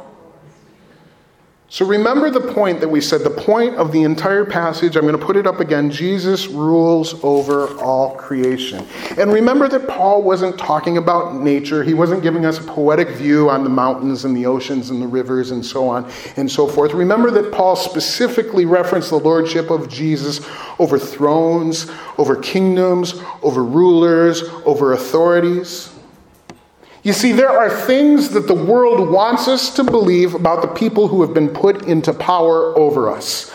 So 1.70 1.86
remember 1.86 2.30
the 2.30 2.54
point 2.54 2.80
that 2.80 2.88
we 2.88 3.02
said, 3.02 3.22
the 3.26 3.30
point 3.30 3.76
of 3.76 3.92
the 3.92 4.04
entire 4.04 4.46
passage, 4.46 4.96
I'm 4.96 5.02
going 5.02 5.20
to 5.20 5.26
put 5.26 5.36
it 5.36 5.46
up 5.46 5.60
again 5.60 5.92
Jesus 5.92 6.48
rules 6.48 7.22
over 7.26 7.68
all 7.80 8.16
creation. 8.16 8.88
And 9.18 9.34
remember 9.34 9.68
that 9.68 9.86
Paul 9.86 10.24
wasn't 10.24 10.58
talking 10.58 10.98
about 10.98 11.36
nature, 11.36 11.84
he 11.84 11.94
wasn't 11.94 12.24
giving 12.24 12.46
us 12.46 12.58
a 12.58 12.64
poetic 12.64 13.10
view 13.10 13.50
on 13.50 13.66
the 13.66 13.70
mountains 13.70 14.24
and 14.24 14.36
the 14.36 14.46
oceans 14.46 14.92
and 14.92 15.02
the 15.02 15.08
rivers 15.08 15.52
and 15.52 15.66
so 15.66 15.90
on 15.90 16.10
and 16.38 16.50
so 16.50 16.68
forth. 16.68 16.94
Remember 16.94 17.32
that 17.32 17.52
Paul 17.52 17.76
specifically 17.76 18.66
referenced 18.66 19.10
the 19.10 19.20
lordship 19.20 19.70
of 19.70 19.90
Jesus 19.90 20.48
over 20.80 20.98
thrones, 20.98 21.92
over 22.18 22.38
kingdoms, 22.38 23.16
over 23.44 23.62
rulers, 23.62 24.42
over 24.66 24.94
authorities. 24.94 25.97
You 27.08 27.14
see, 27.14 27.32
there 27.32 27.50
are 27.50 27.70
things 27.70 28.32
that 28.32 28.48
the 28.48 28.54
world 28.54 29.10
wants 29.10 29.48
us 29.48 29.74
to 29.76 29.84
believe 29.86 30.34
about 30.36 30.62
the 30.62 30.68
people 30.68 31.08
who 31.08 31.22
have 31.22 31.34
been 31.34 31.48
put 31.48 31.86
into 31.86 32.12
power 32.12 32.78
over 32.78 33.10
us. 33.10 33.50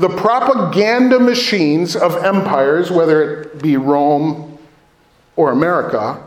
The 0.00 0.08
propaganda 0.08 1.20
machines 1.20 1.94
of 1.94 2.24
empires, 2.24 2.90
whether 2.90 3.42
it 3.42 3.62
be 3.62 3.76
Rome 3.76 4.58
or 5.36 5.52
America, 5.52 6.20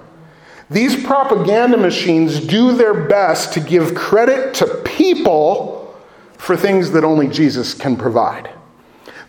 these 0.70 0.96
propaganda 1.04 1.76
machines 1.76 2.40
do 2.40 2.72
their 2.72 2.94
best 2.94 3.52
to 3.56 3.60
give 3.60 3.94
credit 3.94 4.54
to 4.54 4.82
people 4.86 5.94
for 6.38 6.56
things 6.56 6.92
that 6.92 7.04
only 7.04 7.28
Jesus 7.28 7.74
can 7.74 7.98
provide. 7.98 8.50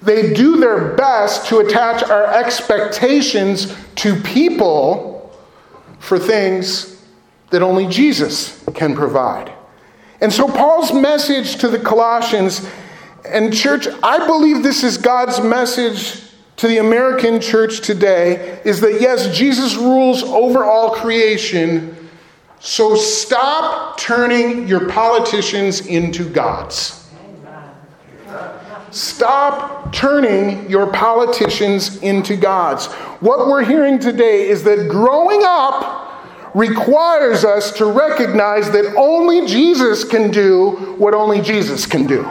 They 0.01 0.33
do 0.33 0.59
their 0.59 0.95
best 0.95 1.49
to 1.49 1.59
attach 1.59 2.05
our 2.05 2.33
expectations 2.33 3.77
to 3.97 4.15
people 4.21 5.37
for 5.99 6.21
things 6.21 6.92
that 7.53 7.63
only 7.63 7.87
Jesus 7.87 8.65
can 8.75 8.95
provide. 8.95 9.53
And 10.21 10.33
so, 10.33 10.47
Paul's 10.47 10.93
message 10.93 11.57
to 11.57 11.69
the 11.69 11.79
Colossians, 11.79 12.69
and 13.25 13.55
church, 13.55 13.87
I 14.03 14.27
believe 14.27 14.63
this 14.63 14.83
is 14.83 14.97
God's 14.97 15.41
message 15.41 16.23
to 16.57 16.69
the 16.69 16.79
American 16.79 17.41
church 17.41 17.81
today, 17.81 18.61
is 18.65 18.81
that 18.81 19.01
yes, 19.01 19.37
Jesus 19.37 19.77
rules 19.77 20.23
over 20.23 20.65
all 20.65 20.91
creation. 20.91 22.09
So 22.61 22.95
stop 22.95 23.99
turning 23.99 24.69
your 24.69 24.89
politicians 24.89 25.87
into 25.87 26.29
gods. 26.29 27.03
Stop 28.93 29.93
turning 29.93 30.69
your 30.69 30.87
politicians 30.93 31.97
into 32.03 32.37
gods. 32.37 32.87
What 33.21 33.49
we're 33.49 33.65
hearing 33.65 33.99
today 33.99 34.49
is 34.49 34.63
that 34.65 34.89
growing 34.89 35.41
up, 35.45 36.12
requires 36.55 37.45
us 37.45 37.73
to 37.79 37.87
recognize 37.87 38.71
that 38.71 38.95
only 38.97 39.47
Jesus 39.47 40.05
can 40.05 40.31
do 40.31 40.95
what 40.99 41.15
only 41.15 41.41
Jesus 41.41 41.87
can 41.87 42.07
do. 42.07 42.27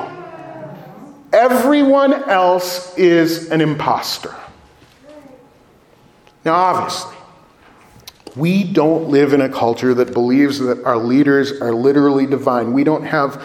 Everyone 1.33 2.13
else 2.29 2.95
is 2.97 3.49
an 3.51 3.61
impostor. 3.61 4.35
Now, 6.43 6.53
obviously, 6.53 7.15
we 8.35 8.63
don't 8.63 9.09
live 9.09 9.33
in 9.33 9.41
a 9.41 9.49
culture 9.49 9.93
that 9.93 10.13
believes 10.13 10.59
that 10.59 10.83
our 10.83 10.97
leaders 10.97 11.59
are 11.61 11.73
literally 11.73 12.25
divine. 12.25 12.73
We 12.73 12.83
don't 12.83 13.03
have 13.03 13.43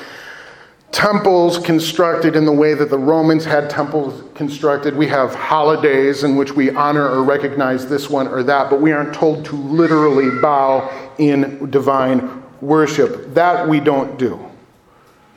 temples 0.96 1.58
constructed 1.58 2.36
in 2.36 2.46
the 2.46 2.52
way 2.52 2.72
that 2.72 2.88
the 2.88 2.96
Romans 2.96 3.44
had 3.44 3.68
temples 3.68 4.24
constructed. 4.34 4.96
We 4.96 5.06
have 5.08 5.34
holidays 5.34 6.24
in 6.24 6.36
which 6.36 6.52
we 6.52 6.70
honor 6.70 7.06
or 7.06 7.22
recognize 7.22 7.86
this 7.86 8.08
one 8.08 8.26
or 8.26 8.42
that, 8.44 8.70
but 8.70 8.80
we 8.80 8.92
aren't 8.92 9.12
told 9.12 9.44
to 9.44 9.56
literally 9.56 10.40
bow 10.40 10.90
in 11.18 11.70
divine 11.70 12.42
worship. 12.62 13.34
That 13.34 13.68
we 13.68 13.78
don't 13.78 14.18
do. 14.18 14.40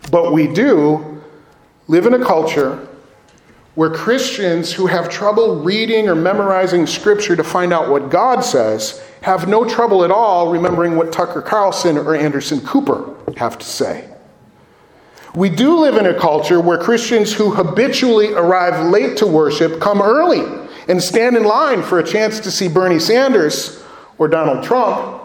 But 0.09 0.31
we 0.31 0.47
do 0.47 1.21
live 1.89 2.05
in 2.05 2.13
a 2.13 2.23
culture 2.23 2.87
where 3.75 3.89
Christians 3.89 4.71
who 4.71 4.87
have 4.87 5.09
trouble 5.09 5.57
reading 5.57 6.07
or 6.07 6.15
memorizing 6.15 6.87
scripture 6.87 7.35
to 7.35 7.43
find 7.43 7.73
out 7.73 7.89
what 7.89 8.09
God 8.09 8.45
says 8.45 9.03
have 9.23 9.49
no 9.49 9.67
trouble 9.67 10.05
at 10.05 10.09
all 10.09 10.53
remembering 10.53 10.95
what 10.95 11.11
Tucker 11.11 11.41
Carlson 11.41 11.97
or 11.97 12.15
Anderson 12.15 12.61
Cooper 12.61 13.13
have 13.35 13.57
to 13.57 13.65
say. 13.65 14.09
We 15.35 15.49
do 15.49 15.79
live 15.79 15.97
in 15.97 16.07
a 16.07 16.13
culture 16.17 16.59
where 16.59 16.77
Christians 16.77 17.33
who 17.33 17.51
habitually 17.51 18.33
arrive 18.33 18.91
late 18.91 19.17
to 19.17 19.27
worship 19.27 19.79
come 19.79 20.01
early 20.01 20.43
and 20.87 21.01
stand 21.01 21.37
in 21.37 21.43
line 21.43 21.83
for 21.83 21.99
a 21.99 22.03
chance 22.03 22.39
to 22.39 22.51
see 22.51 22.67
Bernie 22.67 22.99
Sanders 22.99 23.83
or 24.17 24.27
Donald 24.27 24.63
Trump. 24.63 25.21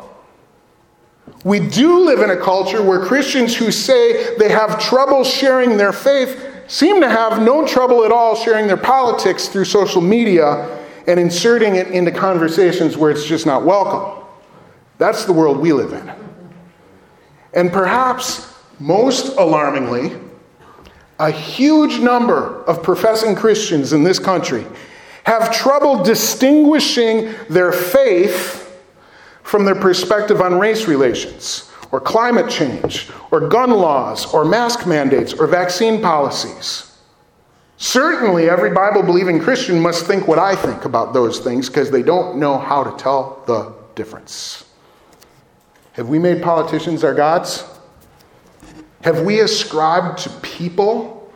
We 1.43 1.61
do 1.61 2.05
live 2.05 2.21
in 2.21 2.31
a 2.31 2.37
culture 2.37 2.83
where 2.83 3.05
Christians 3.05 3.57
who 3.57 3.71
say 3.71 4.37
they 4.37 4.51
have 4.51 4.79
trouble 4.79 5.25
sharing 5.25 5.77
their 5.77 5.93
faith 5.93 6.51
seem 6.67 7.01
to 7.01 7.09
have 7.09 7.43
no 7.43 7.67
trouble 7.67 8.05
at 8.05 8.13
all 8.13 8.37
sharing 8.37 8.67
their 8.67 8.77
politics 8.77 9.49
through 9.49 9.67
social 9.67 10.01
media 10.01 10.81
and 11.07 11.21
inserting 11.21 11.77
it 11.77 11.89
into 11.89 12.11
conversations 12.11 12.97
where 12.97 13.11
it's 13.11 13.27
just 13.27 13.47
not 13.47 13.65
welcome. 13.65 14.25
That's 14.99 15.25
the 15.25 15.33
world 15.33 15.59
we 15.59 15.73
live 15.73 15.93
in. 15.93 16.13
And 17.53 17.73
perhaps 17.73 18.54
most 18.79 19.37
alarmingly, 19.37 20.17
a 21.19 21.31
huge 21.31 22.01
number 22.01 22.63
of 22.65 22.83
professing 22.83 23.35
Christians 23.35 23.93
in 23.93 24.03
this 24.03 24.19
country 24.19 24.67
have 25.25 25.53
trouble 25.53 26.03
distinguishing 26.03 27.35
their 27.49 27.73
faith 27.73 28.61
from 29.43 29.65
their 29.65 29.75
perspective 29.75 30.41
on 30.41 30.59
race 30.59 30.87
relations, 30.87 31.71
or 31.93 32.01
climate 32.01 32.51
change, 32.51 33.09
or 33.31 33.49
gun 33.49 33.71
laws, 33.71 34.33
or 34.35 34.45
mask 34.45 34.87
mandates, 34.87 35.33
or 35.33 35.47
vaccine 35.47 36.03
policies. 36.03 36.99
Certainly, 37.77 38.49
every 38.49 38.71
Bible 38.71 39.03
believing 39.03 39.41
Christian 39.41 39.81
must 39.81 40.07
think 40.07 40.27
what 40.27 40.39
I 40.39 40.57
think 40.57 40.85
about 40.85 41.13
those 41.13 41.39
things 41.39 41.69
because 41.69 41.91
they 41.91 42.03
don't 42.03 42.39
know 42.39 42.59
how 42.59 42.85
to 42.85 42.97
tell 42.97 43.43
the 43.47 43.73
difference. 43.95 44.65
Have 45.93 46.09
we 46.09 46.19
made 46.19 46.43
politicians 46.43 47.05
our 47.05 47.15
gods? 47.15 47.65
Have 49.05 49.21
we 49.21 49.41
ascribed 49.41 50.21
to 50.21 50.31
people 50.41 51.31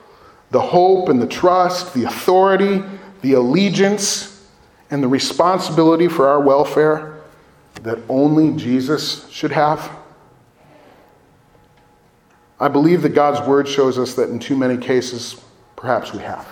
the 0.53 0.61
hope 0.61 1.11
and 1.11 1.21
the 1.21 1.27
trust, 1.27 1.93
the 1.93 2.05
authority, 2.05 2.83
the 3.21 3.35
allegiance, 3.35 4.49
and 4.91 5.03
the 5.03 5.09
responsibility 5.09 6.09
for 6.09 6.27
our 6.27 6.41
welfare 6.41 7.21
that 7.83 7.99
only 8.09 8.57
Jesus 8.57 9.29
should 9.29 9.53
have? 9.53 9.95
I 12.59 12.69
believe 12.69 13.03
that 13.03 13.11
God's 13.11 13.47
word 13.47 13.69
shows 13.69 13.99
us 13.99 14.15
that 14.15 14.31
in 14.31 14.39
too 14.39 14.57
many 14.57 14.79
cases, 14.79 15.39
perhaps 15.77 16.15
we 16.15 16.21
have. 16.21 16.49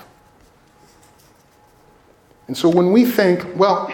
And 2.47 2.55
so 2.55 2.69
when 2.69 2.93
we 2.93 3.07
think, 3.07 3.57
well, 3.57 3.91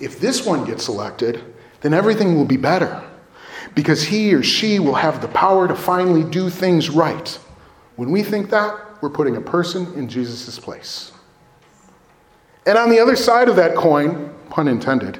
if 0.00 0.20
this 0.20 0.44
one 0.44 0.66
gets 0.66 0.86
elected, 0.86 1.42
then 1.80 1.94
everything 1.94 2.36
will 2.36 2.44
be 2.44 2.58
better 2.58 3.02
because 3.74 4.04
he 4.04 4.34
or 4.34 4.42
she 4.42 4.78
will 4.78 4.94
have 4.94 5.20
the 5.20 5.28
power 5.28 5.66
to 5.66 5.74
finally 5.74 6.22
do 6.22 6.48
things 6.50 6.90
right. 6.90 7.38
When 7.96 8.10
we 8.10 8.22
think 8.22 8.50
that, 8.50 9.02
we're 9.02 9.10
putting 9.10 9.36
a 9.36 9.40
person 9.40 9.92
in 9.94 10.08
Jesus' 10.08 10.58
place. 10.58 11.12
And 12.66 12.78
on 12.78 12.88
the 12.88 12.98
other 12.98 13.16
side 13.16 13.48
of 13.48 13.56
that 13.56 13.76
coin, 13.76 14.32
pun 14.48 14.68
intended, 14.68 15.16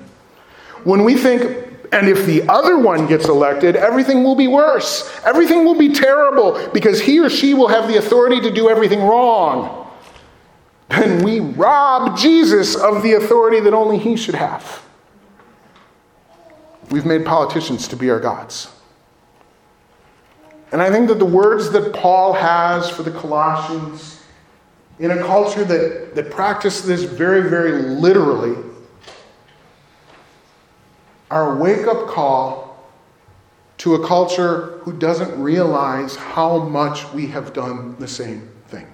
when 0.85 1.05
we 1.05 1.17
think, 1.17 1.69
and 1.93 2.09
if 2.09 2.27
the 2.27 2.49
other 2.49 2.79
one 2.79 3.07
gets 3.07 3.27
elected, 3.29 3.77
everything 3.77 4.25
will 4.25 4.35
be 4.35 4.49
worse. 4.49 5.11
Everything 5.25 5.65
will 5.65 5.79
be 5.79 5.93
terrible 5.93 6.69
because 6.73 7.01
he 7.01 7.21
or 7.21 7.31
she 7.31 7.55
will 7.55 7.69
have 7.69 7.89
the 7.89 7.97
authority 7.97 8.41
to 8.41 8.51
do 8.51 8.69
everything 8.69 9.01
wrong. 9.01 9.91
Then 10.89 11.25
we 11.25 11.41
rob 11.41 12.19
Jesus 12.19 12.77
of 12.77 13.03
the 13.03 13.15
authority 13.15 13.61
that 13.61 13.73
only 13.73 13.99
he 13.99 14.17
should 14.17 14.35
have. 14.35 14.84
We've 16.95 17.05
made 17.05 17.25
politicians 17.27 17.89
to 17.89 17.97
be 17.97 18.09
our 18.09 18.21
gods. 18.21 18.69
And 20.71 20.81
I 20.81 20.91
think 20.91 21.09
that 21.09 21.19
the 21.19 21.25
words 21.25 21.73
that 21.73 21.93
Paul 21.93 22.35
has 22.35 22.89
for 22.89 23.03
the 23.03 23.11
Colossians, 23.11 24.23
in 25.01 25.11
a 25.11 25.19
culture 25.19 25.65
that, 25.65 26.15
that 26.15 26.31
practices 26.31 26.87
this 26.87 27.03
very, 27.03 27.51
very 27.51 27.83
literally, 27.83 28.57
are 31.33 31.57
a 31.57 31.59
wake 31.61 31.89
up 31.89 32.07
call 32.07 32.89
to 33.79 33.97
a 33.97 34.07
culture 34.07 34.79
who 34.83 34.93
doesn't 34.93 35.37
realize 35.43 36.15
how 36.15 36.61
much 36.61 37.13
we 37.13 37.27
have 37.27 37.53
done 37.53 37.97
the 37.99 38.07
same 38.07 38.49
thing. 38.69 38.87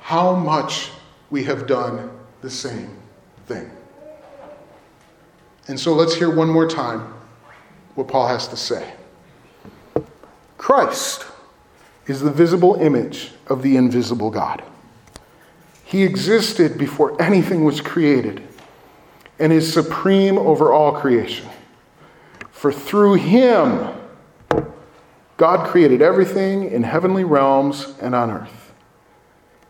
How 0.00 0.34
much 0.34 0.90
we 1.28 1.44
have 1.44 1.66
done 1.66 2.10
the 2.40 2.48
same 2.48 2.96
thing. 3.44 3.70
And 5.72 5.80
so 5.80 5.94
let's 5.94 6.14
hear 6.14 6.28
one 6.28 6.50
more 6.50 6.68
time 6.68 7.14
what 7.94 8.06
Paul 8.06 8.28
has 8.28 8.46
to 8.48 8.58
say. 8.58 8.92
Christ 10.58 11.24
is 12.06 12.20
the 12.20 12.30
visible 12.30 12.74
image 12.74 13.30
of 13.46 13.62
the 13.62 13.78
invisible 13.78 14.30
God. 14.30 14.62
He 15.82 16.02
existed 16.02 16.76
before 16.76 17.20
anything 17.22 17.64
was 17.64 17.80
created 17.80 18.46
and 19.38 19.50
is 19.50 19.72
supreme 19.72 20.36
over 20.36 20.74
all 20.74 20.92
creation. 20.92 21.48
For 22.50 22.70
through 22.70 23.14
him, 23.14 23.94
God 25.38 25.66
created 25.66 26.02
everything 26.02 26.70
in 26.70 26.82
heavenly 26.82 27.24
realms 27.24 27.94
and 27.98 28.14
on 28.14 28.30
earth. 28.30 28.74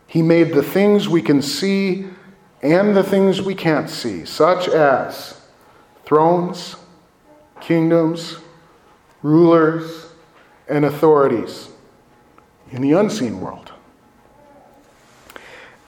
He 0.05 0.21
made 0.21 0.53
the 0.53 0.63
things 0.63 1.07
we 1.07 1.21
can 1.21 1.41
see 1.41 2.07
and 2.61 2.93
the 2.93 3.03
things 3.03 3.41
we 3.41 3.55
can't 3.55 3.89
see, 3.89 4.25
such 4.25 4.67
as 4.67 5.39
thrones, 6.05 6.75
kingdoms, 7.61 8.37
rulers, 9.21 10.07
and 10.67 10.85
authorities 10.85 11.69
in 12.71 12.81
the 12.81 12.93
unseen 12.93 13.39
world. 13.39 13.71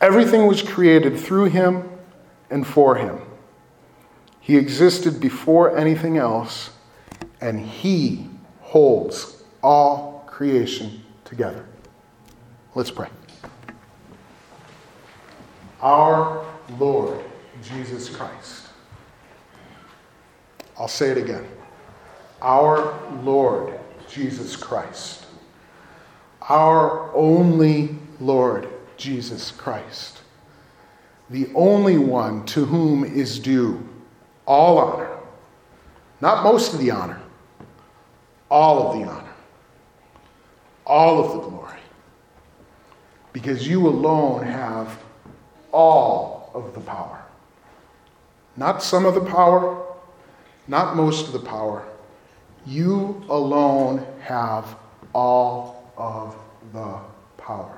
Everything 0.01 0.45
was 0.45 0.61
created 0.61 1.18
through 1.20 1.45
him 1.45 1.89
and 2.49 2.66
for 2.66 2.95
him. 2.95 3.22
He 4.39 4.57
existed 4.57 5.20
before 5.20 5.76
anything 5.76 6.18
else, 6.18 6.70
and 7.41 7.59
he 7.59 8.30
holds 8.61 9.43
all 9.63 10.24
creation 10.28 11.01
together. 11.24 11.66
Let's 12.76 12.91
pray. 12.91 13.07
Our 15.82 16.45
Lord 16.78 17.24
Jesus 17.63 18.09
Christ 18.09 18.68
I'll 20.86 20.89
say 20.89 21.09
it 21.09 21.17
again. 21.17 21.43
Our 22.43 22.95
Lord 23.23 23.73
Jesus 24.07 24.55
Christ. 24.55 25.25
Our 26.43 27.11
only 27.15 27.97
Lord 28.19 28.67
Jesus 28.95 29.49
Christ. 29.49 30.19
The 31.31 31.49
only 31.55 31.97
one 31.97 32.45
to 32.45 32.65
whom 32.65 33.03
is 33.03 33.39
due 33.39 33.83
all 34.45 34.77
honor. 34.77 35.17
Not 36.21 36.43
most 36.43 36.75
of 36.75 36.79
the 36.79 36.91
honor, 36.91 37.19
all 38.51 38.91
of 38.91 38.99
the 38.99 39.09
honor, 39.09 39.33
all 40.86 41.25
of 41.25 41.31
the 41.31 41.49
glory. 41.49 41.79
Because 43.33 43.67
you 43.67 43.88
alone 43.88 44.43
have 44.43 44.99
all 45.71 46.51
of 46.53 46.75
the 46.75 46.79
power. 46.81 47.25
Not 48.55 48.83
some 48.83 49.07
of 49.07 49.15
the 49.15 49.25
power, 49.25 49.84
not 50.68 50.95
most 50.95 51.28
of 51.28 51.34
the 51.34 51.39
power. 51.47 51.86
You 52.66 53.24
alone 53.30 54.05
have 54.22 54.76
all 55.13 55.91
of 55.97 56.36
the 56.74 56.99
power. 57.38 57.78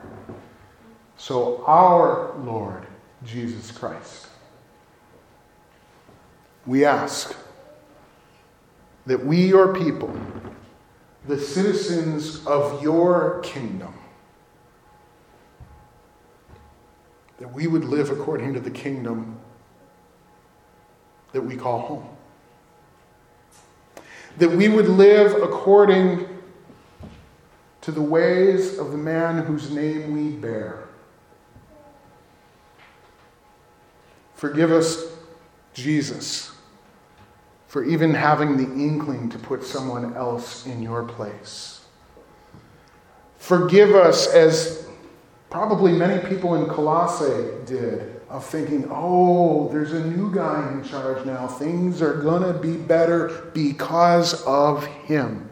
So, 1.17 1.63
our 1.65 2.33
Lord 2.37 2.85
Jesus 3.25 3.71
Christ, 3.71 4.27
we 6.65 6.85
ask 6.85 7.35
that 9.05 9.25
we, 9.25 9.47
your 9.47 9.73
people, 9.73 10.13
the 11.27 11.39
citizens 11.39 12.45
of 12.45 12.81
your 12.81 13.41
kingdom, 13.41 13.93
that 17.39 17.53
we 17.53 17.67
would 17.67 17.85
live 17.85 18.09
according 18.09 18.53
to 18.53 18.59
the 18.59 18.71
kingdom 18.71 19.39
that 21.33 21.41
we 21.41 21.55
call 21.55 21.79
home 21.79 22.16
that 24.37 24.51
we 24.51 24.69
would 24.69 24.87
live 24.87 25.41
according 25.41 26.27
to 27.81 27.91
the 27.91 28.01
ways 28.01 28.77
of 28.77 28.91
the 28.91 28.97
man 28.97 29.43
whose 29.43 29.71
name 29.71 30.13
we 30.13 30.35
bear. 30.35 30.87
Forgive 34.35 34.71
us, 34.71 35.05
Jesus, 35.73 36.51
for 37.67 37.83
even 37.83 38.13
having 38.13 38.57
the 38.57 38.63
inkling 38.63 39.29
to 39.29 39.39
put 39.39 39.63
someone 39.63 40.13
else 40.15 40.67
in 40.67 40.81
your 40.81 41.03
place. 41.03 41.85
Forgive 43.37 43.95
us, 43.95 44.27
as 44.27 44.87
probably 45.49 45.91
many 45.91 46.25
people 46.27 46.55
in 46.55 46.69
Colossae 46.69 47.65
did 47.65 48.16
of 48.29 48.45
thinking, 48.45 48.87
oh, 48.91 49.69
there's 49.69 49.93
a 49.93 50.05
new 50.05 50.33
guy 50.33 50.71
in 50.71 50.83
charge 50.83 51.25
now. 51.25 51.47
Things 51.47 52.01
are 52.01 52.21
going 52.21 52.43
to 52.43 52.59
be 52.59 52.75
better 52.75 53.49
because 53.53 54.43
of 54.45 54.85
him. 54.85 55.49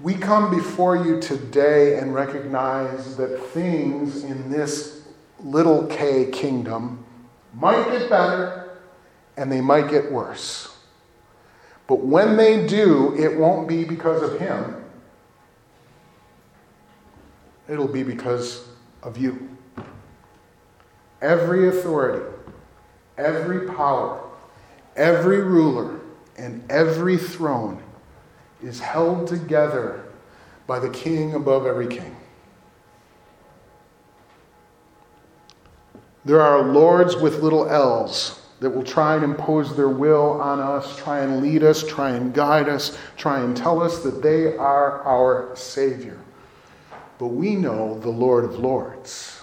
We 0.00 0.14
come 0.14 0.54
before 0.54 1.04
you 1.04 1.20
today 1.20 1.98
and 1.98 2.14
recognize 2.14 3.16
that 3.16 3.40
things 3.48 4.24
in 4.24 4.50
this 4.50 5.02
little 5.40 5.86
k 5.86 6.30
kingdom 6.30 7.04
might 7.54 7.90
get 7.90 8.10
better 8.10 8.78
and 9.36 9.50
they 9.50 9.60
might 9.60 9.88
get 9.90 10.12
worse. 10.12 10.76
But 11.86 12.00
when 12.00 12.36
they 12.36 12.66
do, 12.66 13.14
it 13.16 13.38
won't 13.38 13.68
be 13.68 13.84
because 13.84 14.22
of 14.22 14.38
Him, 14.40 14.84
it'll 17.68 17.88
be 17.88 18.02
because 18.02 18.66
of 19.02 19.16
you. 19.16 19.55
Every 21.22 21.68
authority, 21.68 22.24
every 23.16 23.66
power, 23.68 24.22
every 24.96 25.40
ruler, 25.42 26.00
and 26.36 26.62
every 26.70 27.16
throne 27.16 27.82
is 28.62 28.80
held 28.80 29.26
together 29.26 30.04
by 30.66 30.78
the 30.78 30.90
king 30.90 31.34
above 31.34 31.66
every 31.66 31.86
king. 31.86 32.16
There 36.24 36.40
are 36.40 36.62
lords 36.62 37.16
with 37.16 37.42
little 37.42 37.68
l's 37.68 38.40
that 38.58 38.70
will 38.70 38.82
try 38.82 39.14
and 39.14 39.24
impose 39.24 39.76
their 39.76 39.88
will 39.88 40.40
on 40.40 40.60
us, 40.60 40.96
try 40.96 41.20
and 41.20 41.40
lead 41.42 41.62
us, 41.62 41.86
try 41.86 42.10
and 42.10 42.34
guide 42.34 42.68
us, 42.68 42.98
try 43.16 43.40
and 43.40 43.56
tell 43.56 43.82
us 43.82 44.02
that 44.02 44.22
they 44.22 44.56
are 44.56 45.02
our 45.02 45.54
Savior. 45.54 46.18
But 47.18 47.28
we 47.28 47.54
know 47.54 47.98
the 47.98 48.10
Lord 48.10 48.44
of 48.44 48.58
Lords. 48.58 49.35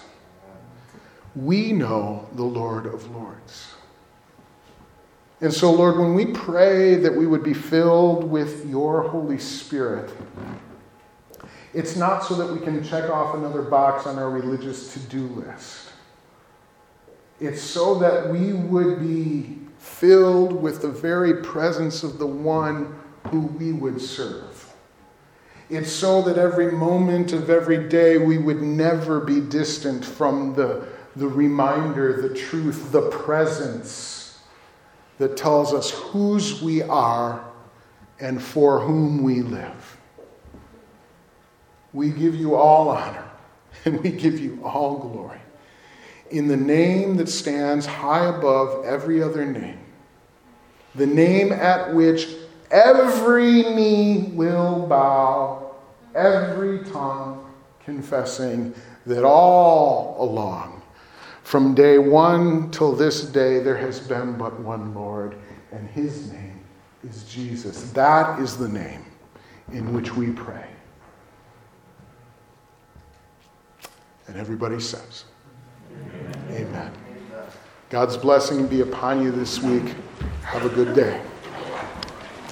We 1.34 1.72
know 1.72 2.28
the 2.34 2.44
Lord 2.44 2.86
of 2.86 3.10
Lords. 3.10 3.74
And 5.40 5.52
so, 5.52 5.72
Lord, 5.72 5.98
when 5.98 6.14
we 6.14 6.26
pray 6.26 6.94
that 6.94 7.14
we 7.14 7.26
would 7.26 7.42
be 7.42 7.54
filled 7.54 8.24
with 8.24 8.66
your 8.66 9.02
Holy 9.08 9.38
Spirit, 9.38 10.10
it's 11.74 11.96
not 11.96 12.24
so 12.24 12.34
that 12.36 12.52
we 12.52 12.60
can 12.60 12.84
check 12.84 13.10
off 13.10 13.34
another 13.34 13.62
box 13.62 14.06
on 14.06 14.16
our 14.16 14.30
religious 14.30 14.92
to 14.94 15.00
do 15.00 15.26
list. 15.26 15.90
It's 17.40 17.60
so 17.60 17.98
that 17.98 18.30
we 18.30 18.52
would 18.52 19.00
be 19.00 19.58
filled 19.78 20.62
with 20.62 20.82
the 20.82 20.88
very 20.88 21.42
presence 21.42 22.04
of 22.04 22.18
the 22.18 22.26
one 22.26 22.98
who 23.30 23.40
we 23.40 23.72
would 23.72 24.00
serve. 24.00 24.72
It's 25.68 25.90
so 25.90 26.22
that 26.22 26.38
every 26.38 26.70
moment 26.70 27.32
of 27.32 27.50
every 27.50 27.88
day 27.88 28.18
we 28.18 28.38
would 28.38 28.62
never 28.62 29.18
be 29.20 29.40
distant 29.40 30.04
from 30.04 30.54
the, 30.54 30.86
the 31.16 31.28
reminder, 31.28 32.20
the 32.20 32.34
truth, 32.34 32.90
the 32.92 33.08
presence 33.10 34.38
that 35.18 35.36
tells 35.36 35.72
us 35.72 35.90
whose 35.90 36.60
we 36.60 36.82
are 36.82 37.44
and 38.20 38.42
for 38.42 38.80
whom 38.80 39.22
we 39.22 39.42
live. 39.42 39.96
We 41.92 42.10
give 42.10 42.34
you 42.34 42.56
all 42.56 42.88
honor 42.88 43.30
and 43.84 44.02
we 44.02 44.10
give 44.10 44.40
you 44.40 44.60
all 44.64 44.98
glory. 44.98 45.40
In 46.30 46.48
the 46.48 46.56
name 46.56 47.16
that 47.18 47.28
stands 47.28 47.86
high 47.86 48.26
above 48.26 48.84
every 48.84 49.22
other 49.22 49.44
name, 49.44 49.78
the 50.94 51.06
name 51.06 51.52
at 51.52 51.94
which 51.94 52.28
every 52.70 53.62
knee 53.62 54.30
will 54.32 54.86
bow, 54.86 55.74
every 56.14 56.80
tongue 56.84 57.52
confessing 57.84 58.74
that 59.06 59.24
all 59.24 60.16
along, 60.18 60.73
from 61.44 61.74
day 61.74 61.98
one 61.98 62.70
till 62.70 62.92
this 62.92 63.26
day, 63.26 63.60
there 63.60 63.76
has 63.76 64.00
been 64.00 64.36
but 64.36 64.58
one 64.60 64.94
Lord, 64.94 65.36
and 65.72 65.86
his 65.90 66.32
name 66.32 66.64
is 67.06 67.24
Jesus. 67.24 67.92
That 67.92 68.40
is 68.40 68.56
the 68.56 68.68
name 68.68 69.04
in 69.70 69.92
which 69.92 70.16
we 70.16 70.30
pray. 70.30 70.66
And 74.26 74.38
everybody 74.38 74.80
says, 74.80 75.26
Amen. 76.50 76.50
Amen. 76.50 76.92
God's 77.90 78.16
blessing 78.16 78.66
be 78.66 78.80
upon 78.80 79.22
you 79.22 79.30
this 79.30 79.60
week. 79.60 79.94
Have 80.42 80.64
a 80.64 80.70
good 80.70 80.96
day. 80.96 81.20